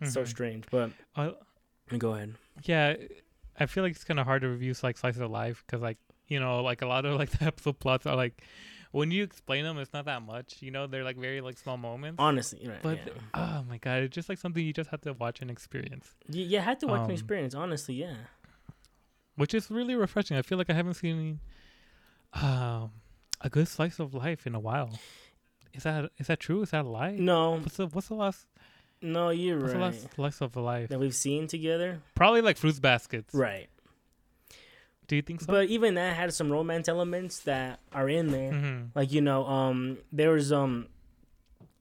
[0.00, 1.32] it's so strange, but Uh,
[1.98, 2.34] go ahead.
[2.64, 2.94] yeah,
[3.58, 5.98] I feel like it's kind of hard to review like slices of life because like
[6.28, 8.42] you know like a lot of like the episode plots are like
[8.92, 10.56] when you explain them, it's not that much.
[10.60, 12.16] You know, they're like very like small moments.
[12.18, 12.82] Honestly, right?
[12.82, 13.12] But yeah.
[13.34, 16.44] oh my god, it's just like something you just have to watch and experience, You,
[16.44, 17.54] you had to watch Um, an experience.
[17.54, 18.14] Honestly, yeah.
[19.36, 20.36] which is really refreshing.
[20.36, 21.40] I feel like I haven't seen
[22.34, 22.90] um
[23.40, 24.98] a good slice of life in a while.
[25.74, 26.62] Is that is that true?
[26.62, 27.12] Is that a lie?
[27.18, 28.46] No, What's the what's the last
[29.02, 30.08] no, you're what's the right.
[30.14, 30.88] slice of life?
[30.88, 33.34] That we've seen together, Probably like fruits baskets.
[33.34, 33.68] right?
[35.08, 35.46] Do you think so?
[35.48, 38.52] But even that had some romance elements that are in there.
[38.52, 40.86] hmm Like you know, um, there was um,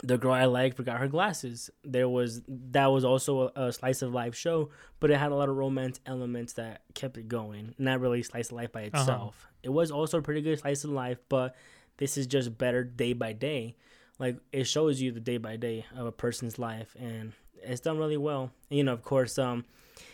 [0.04, 1.70] the girl I like forgot her glasses.
[1.84, 4.70] There was that was also a, a slice of life show,
[5.00, 7.76] but it had a lot of romance elements that kept it going.
[7.78, 9.00] Not really slice of life by Uh-huh.
[9.00, 9.48] itself.
[9.64, 11.56] It was also a pretty good slice of life, but
[11.98, 13.76] this is just better day by day.
[14.22, 17.98] Like it shows you the day by day of a person's life, and it's done
[17.98, 18.52] really well.
[18.70, 19.66] And, you know, of course, um,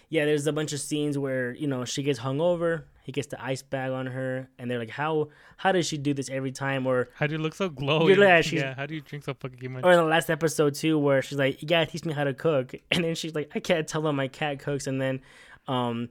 [0.07, 2.85] yeah, there's a bunch of scenes where you know she gets hung over.
[3.03, 5.27] He gets the ice bag on her, and they're like, "How
[5.57, 8.41] how does she do this every time?" Or How do you look so glowy yeah,
[8.61, 8.75] yeah.
[8.75, 9.83] How do you drink so fucking much?
[9.83, 12.33] or in the last episode too, where she's like, "You gotta teach me how to
[12.33, 15.19] cook," and then she's like, "I can't tell them my cat cooks," and then,
[15.67, 16.07] um,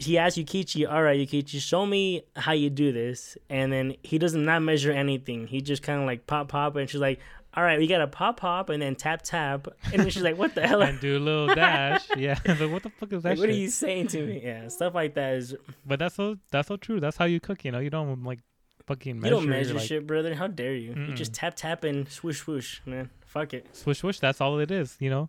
[0.00, 4.18] he asks Yukichi, "All right, Yukichi, show me how you do this," and then he
[4.18, 5.46] does not measure anything.
[5.46, 7.20] He just kind of like pop pop, and she's like,
[7.54, 10.54] "All right, we gotta pop pop, and then tap tap," and then she's like, "What
[10.54, 12.06] the hell?" and do a little dash.
[12.16, 12.34] Yeah.
[12.58, 14.40] so what the fuck is that Like, what are you saying to me?
[14.42, 17.00] Yeah, stuff like that is But that's so that's so true.
[17.00, 17.64] That's how you cook.
[17.64, 18.40] You know, you don't like
[18.86, 20.34] fucking you don't measure like, shit, brother.
[20.34, 20.90] How dare you?
[20.90, 21.16] You Mm-mm.
[21.16, 23.10] just tap tap and swoosh swoosh, man.
[23.26, 23.66] Fuck it.
[23.76, 24.18] Swish swoosh.
[24.18, 24.96] That's all it is.
[25.00, 25.28] You know.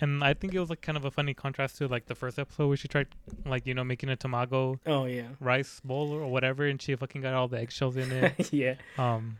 [0.00, 2.38] And I think it was like kind of a funny contrast to like the first
[2.38, 3.08] episode where she tried
[3.44, 7.20] like you know making a tamago Oh yeah, rice bowl or whatever, and she fucking
[7.20, 8.52] got all the eggshells in it.
[8.52, 8.74] yeah.
[8.98, 9.38] um.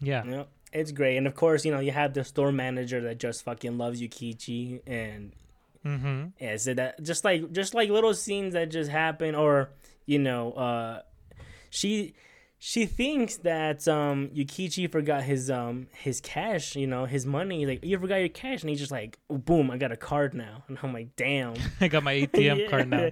[0.00, 0.24] Yeah.
[0.24, 1.16] Yeah, it's great.
[1.16, 4.80] And of course, you know, you have the store manager that just fucking loves Yukichi
[4.86, 5.32] and
[5.86, 6.26] Mm-hmm.
[6.40, 9.70] yeah, so that just like just like little scenes that just happen or,
[10.06, 11.02] you know, uh
[11.70, 12.14] she
[12.58, 17.66] she thinks that um Yukichi forgot his um his cash, you know, his money.
[17.66, 20.64] Like, you forgot your cash and he's just like, boom, I got a card now.
[20.68, 21.54] And I'm like, damn.
[21.80, 22.68] I got my ATM Yeah.
[22.68, 23.10] card now.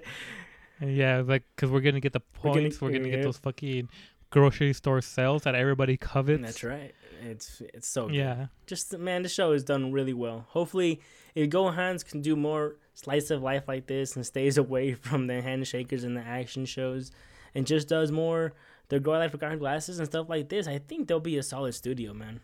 [0.81, 2.81] Yeah, like because we're gonna get the We're gonna- points.
[2.81, 3.89] We're gonna, get those fucking
[4.29, 6.41] grocery store sales that everybody covets.
[6.43, 6.93] That's right.
[7.23, 8.15] It's it's so good.
[8.15, 8.47] Yeah.
[8.67, 10.45] just man, the show is done really well.
[10.49, 10.99] Hopefully,
[11.33, 15.33] if GoHands can do more slice of life like this and stays away from the
[15.41, 17.11] handshakers and the action shows,
[17.55, 18.53] and just does more
[18.89, 21.43] the girl life forgot her glasses and stuff like this, I think they'll be a
[21.43, 22.39] solid studio, man.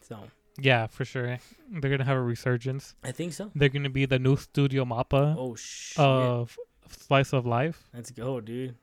[0.00, 0.18] So
[0.58, 1.38] Yeah, for sure.
[1.70, 2.94] They're gonna have a resurgence.
[3.04, 3.50] I think so.
[3.54, 5.98] They're gonna be the new Studio Mappa Oh shit!
[5.98, 6.56] of
[6.88, 7.88] Slice of Life.
[7.94, 8.74] Let's go, dude.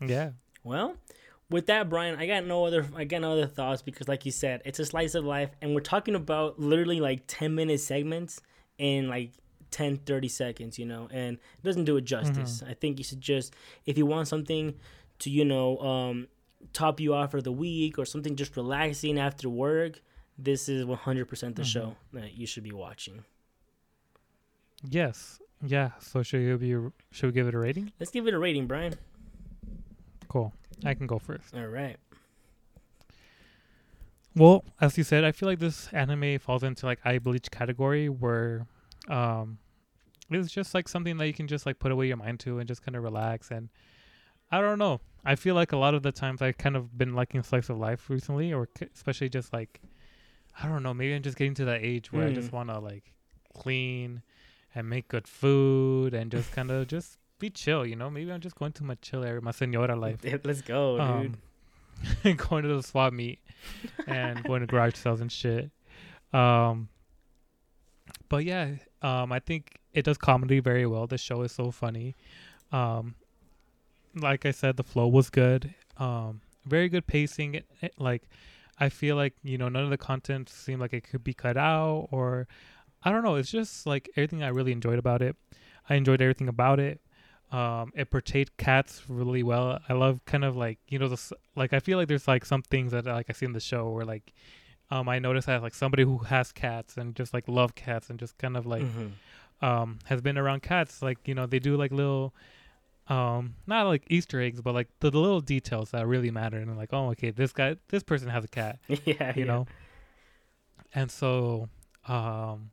[0.00, 0.30] Yeah.
[0.62, 0.96] Well,
[1.50, 4.32] with that, Brian, I got no other I got no other thoughts because like you
[4.32, 8.40] said, it's a slice of life and we're talking about literally like 10 minute segments
[8.78, 9.32] in like
[9.70, 12.60] 10 30 seconds, you know, and it doesn't do it justice.
[12.60, 12.70] Mm-hmm.
[12.70, 13.54] I think you should just
[13.86, 14.74] if you want something
[15.24, 16.28] to, you know, um
[16.72, 20.00] top you off for the week or something just relaxing after work,
[20.38, 23.24] this is 100% the show that you should be watching.
[24.88, 25.38] Yes.
[25.64, 25.90] Yeah.
[26.00, 27.92] So should you be should we give it a rating?
[27.98, 28.94] Let's give it a rating, Brian.
[30.28, 30.52] Cool.
[30.84, 31.54] I can go first.
[31.54, 31.96] All right.
[34.36, 38.08] Well, as you said, I feel like this anime falls into like eye bleach category
[38.08, 38.66] where
[39.08, 39.58] um
[40.30, 42.66] it's just like something that you can just like put away your mind to and
[42.66, 43.68] just kind of relax and
[44.54, 45.00] I don't know.
[45.24, 47.78] I feel like a lot of the times I've kind of been liking slice of
[47.78, 49.80] life recently or especially just like
[50.62, 52.52] I don't know, maybe I'm just getting to that age where I just Mm.
[52.52, 53.12] want to like
[53.52, 54.22] clean
[54.74, 58.08] and make good food and just kind of just be chill, you know?
[58.10, 61.36] Maybe I'm just going to my chill area, my senora life Let's go, dude.
[62.24, 63.40] um, going to the swap meet
[64.06, 65.70] and going to garage sales and shit.
[66.32, 66.88] Um,
[68.28, 71.06] but yeah, um, I think it does comedy very well.
[71.08, 72.14] The show is so funny.
[72.70, 73.16] Um,
[74.14, 75.74] like I said, the flow was good.
[75.98, 77.54] Um, very good pacing.
[77.54, 78.22] It, it- like,
[78.78, 81.56] I feel like you know none of the content seemed like it could be cut
[81.56, 82.48] out or
[83.04, 83.36] I don't know.
[83.36, 85.36] It's just like everything I really enjoyed about it.
[85.88, 87.00] I enjoyed everything about it.
[87.52, 89.78] Um, it portrayed cats really well.
[89.88, 92.62] I love kind of like you know the like I feel like there's like some
[92.62, 94.32] things that like I see in the show where like
[94.90, 98.18] um I notice that like somebody who has cats and just like love cats and
[98.18, 99.12] just kind of like Mhm.
[99.62, 102.34] um has been around cats like you know they do like little
[103.08, 106.76] um not like Easter eggs but like the, the little details that really matter and
[106.76, 109.44] like oh okay this guy this person has a cat yeah, you yeah.
[109.44, 109.66] know?
[110.94, 111.68] And so
[112.08, 112.70] um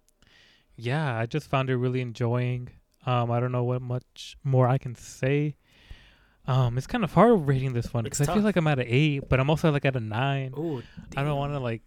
[0.76, 2.70] yeah i just found it really enjoying.
[3.06, 5.56] Um i don't know what much more i can say.
[6.48, 8.86] Um it's kind of hard rating this one because i feel like i'm at an
[8.88, 10.54] eight but i'm also like at a nine.
[10.58, 10.82] Ooh,
[11.18, 11.82] i don't want to like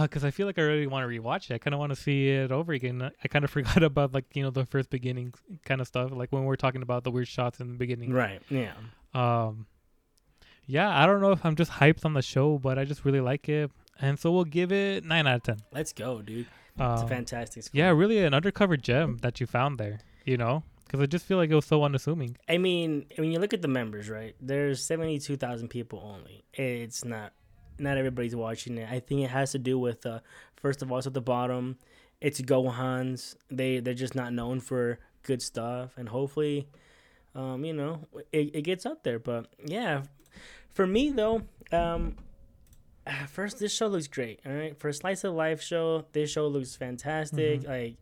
[0.00, 1.96] because i feel like i really want to rewatch it i kind of want to
[1.96, 5.32] see it over again i kind of forgot about like you know the first beginning
[5.64, 8.12] kind of stuff like when we are talking about the weird shots in the beginning
[8.12, 8.40] Right.
[8.48, 8.72] Yeah.
[9.14, 9.66] um
[10.66, 13.20] yeah i don't know if i'm just hyped on the show but i just really
[13.20, 13.70] like it
[14.00, 16.46] and so we'll give it 9 out of 10 Let's go, dude.
[16.74, 17.64] It's a um, fantastic.
[17.64, 17.78] Score.
[17.78, 21.36] yeah really an undercover gem that you found there you know because i just feel
[21.36, 24.34] like it was so unassuming I mean, when you look at the members, right?
[24.40, 26.44] There's seventy-two thousand people only.
[26.52, 27.32] It's not,
[27.78, 28.88] not everybody's watching it.
[28.90, 30.20] I think it has to do with, uh,
[30.56, 31.78] first of all, it's at the bottom.
[32.20, 33.36] It's GoHands.
[33.50, 36.68] They they're just not known for good stuff, and hopefully,
[37.34, 39.18] um, you know, it, it gets up there.
[39.18, 40.02] But yeah,
[40.72, 41.42] for me though,
[41.72, 42.16] um,
[43.28, 44.40] first this show looks great.
[44.46, 47.62] All right, for a slice of life show, this show looks fantastic.
[47.62, 47.68] Mhm.
[47.68, 47.96] Like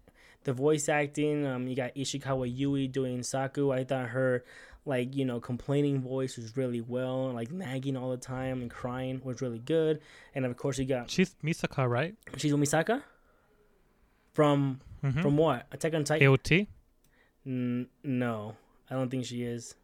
[0.44, 3.72] the voice acting, um, you got Ishikawa Yui doing Saku.
[3.72, 4.44] I thought her
[4.86, 9.20] like you know complaining voice was really well, like nagging all the time and crying
[9.24, 10.00] was really good.
[10.34, 12.14] And of course, you got She's Misaka, right?
[12.36, 13.02] she's Misaka
[14.32, 15.22] from Mm-hmm.
[15.22, 16.28] from what Attack on Titan.
[16.28, 16.66] AOT.
[17.46, 18.54] N- no,
[18.90, 19.74] I don't think she is.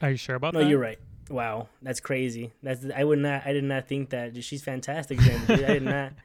[0.00, 0.64] Are you sure about No, that?
[0.64, 0.98] No you're right.
[1.28, 2.50] Wow, that's crazy.
[2.62, 3.42] That's I would not.
[3.46, 4.42] I did not think that.
[4.42, 5.18] She's fantastic.
[5.18, 5.42] Then.
[5.48, 6.12] I did not.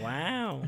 [0.00, 0.62] Wow,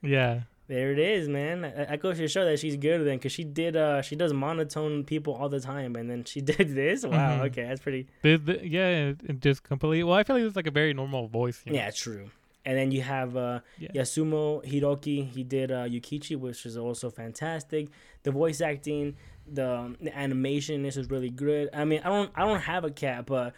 [0.00, 0.40] Yeah.
[0.68, 1.64] There it is, man.
[1.64, 3.74] I, goes to show that she's good then, because she did.
[3.74, 7.04] Uh, she does monotone people all the time, and then she did this.
[7.06, 7.38] Wow.
[7.38, 7.46] Mhm.
[7.46, 8.06] Okay, that's pretty.
[8.22, 10.04] The, the, yeah, it just completely.
[10.04, 11.62] Well, I feel like it's like a very normal voice.
[11.64, 11.78] you know?
[11.78, 12.30] Yeah, true.
[12.66, 13.88] And then you have uh, Yeah.
[13.94, 15.26] Yasumoto Hiroki.
[15.30, 17.88] He did uh, Yukichi, which is also fantastic.
[18.24, 19.16] The voice acting,
[19.50, 21.70] the, the animation, this is really good.
[21.72, 23.54] I mean, I don't, I don't have a cat, but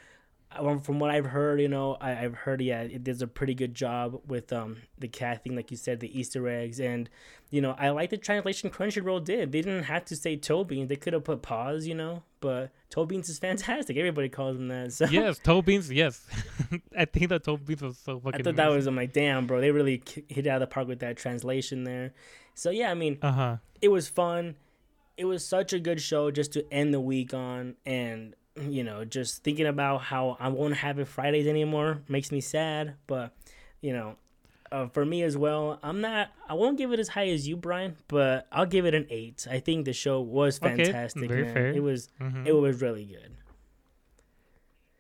[0.82, 3.74] from what I've heard, you know, I, I've heard, yeah, it does a pretty good
[3.74, 7.08] job with um the cat thing, like you said, the Easter eggs, and
[7.50, 9.52] you know, I like the translation Crunchyroll did.
[9.52, 12.22] They didn't have to say toe beans; they could have put pause, you know.
[12.40, 13.96] But toe beans is fantastic.
[13.96, 14.92] Everybody calls him that.
[14.92, 15.90] So yes, toe beans.
[15.92, 16.26] Yes,
[16.98, 18.40] I think that toe beans was so fucking.
[18.40, 20.72] I thought that was I'm like, damn, bro, they really hit it out of the
[20.72, 22.12] park with that translation there.
[22.54, 23.56] So yeah, I mean, Uh huh.
[23.80, 24.56] it was fun.
[25.16, 28.34] It was such a good show just to end the week on, and
[28.68, 32.94] you know, just thinking about how I won't have it Fridays anymore makes me sad.
[33.06, 33.32] But
[33.80, 34.16] you know,
[34.72, 36.28] uh, for me as well, I'm not.
[36.48, 39.46] I won't give it as high as you, Brian, but I'll give it an eight.
[39.50, 41.28] I think the show was Okay, fantastic.
[41.28, 41.54] very man.
[41.54, 41.72] fair.
[41.72, 42.08] It was.
[42.18, 43.32] hmm It was really good.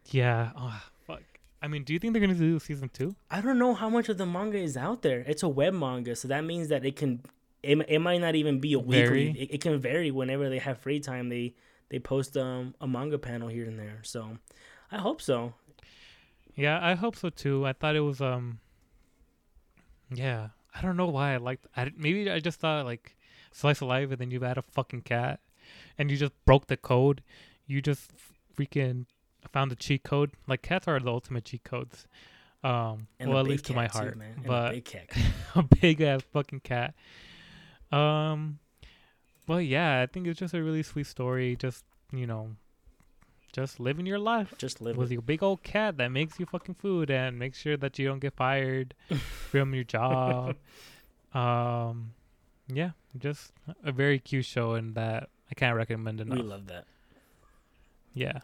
[0.06, 0.50] Yeah.
[0.56, 1.22] Oh, fuck.
[1.62, 3.14] I mean, do you think they're gonna do season two?
[3.30, 5.20] I don't know how much of the manga is out there.
[5.26, 7.20] It's a web manga, so that means that it can.
[7.62, 9.30] It, it might not even be a weekly.
[9.38, 11.28] It, it can vary whenever they have free time.
[11.28, 11.54] They
[11.90, 14.00] they post um a manga panel here and there.
[14.02, 14.38] So,
[14.90, 15.54] I hope so.
[16.56, 17.66] Yeah, I hope so too.
[17.66, 18.60] I thought it was um.
[20.12, 21.66] Yeah, I don't know why I liked.
[21.76, 23.16] I maybe I just thought like
[23.52, 25.40] slice of life, and then you've had a fucking cat,
[25.98, 27.22] and you just broke the code.
[27.66, 28.10] You just
[28.56, 29.06] freaking
[29.52, 30.32] found the cheat code.
[30.46, 32.06] Like cats are the ultimate cheat codes.
[32.62, 34.34] Um, And well, at least to my too, heart, man.
[34.36, 35.08] And a but big
[35.54, 36.94] a big ass fucking cat.
[37.90, 38.58] Um,
[39.50, 41.56] well, yeah, I think it's just a really sweet story.
[41.56, 42.54] Just you know,
[43.52, 46.76] just living your life Just live with your big old cat that makes you fucking
[46.76, 48.94] food and makes sure that you don't get fired
[49.50, 50.54] from your job.
[51.34, 52.12] um,
[52.68, 53.50] yeah, just
[53.82, 56.38] a very cute show, and that I can't recommend enough.
[56.38, 56.84] We love that.
[58.14, 58.38] Yeah.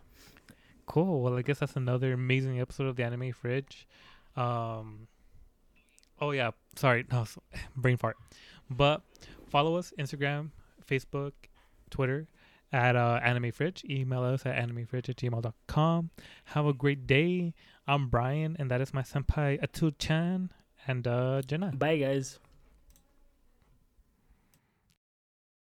[0.87, 1.21] Cool.
[1.21, 3.87] Well, I guess that's another amazing episode of the Anime Fridge.
[4.37, 5.07] Um.
[6.21, 6.51] Oh yeah.
[6.75, 7.05] Sorry.
[7.13, 7.27] No.
[7.77, 8.17] Brain fart.
[8.69, 9.03] But
[9.51, 10.51] follow us Instagram,
[10.87, 11.33] Facebook,
[11.91, 12.29] Twitter
[12.73, 13.85] at uh, Anime Fridge.
[13.89, 16.11] Email us at animefridge at gmail.com.
[16.45, 17.55] Have a great day.
[17.87, 20.51] I'm Brian, and that is my senpai Atu Chan
[20.87, 21.73] and uh, Jenna.
[21.75, 22.39] Bye, guys.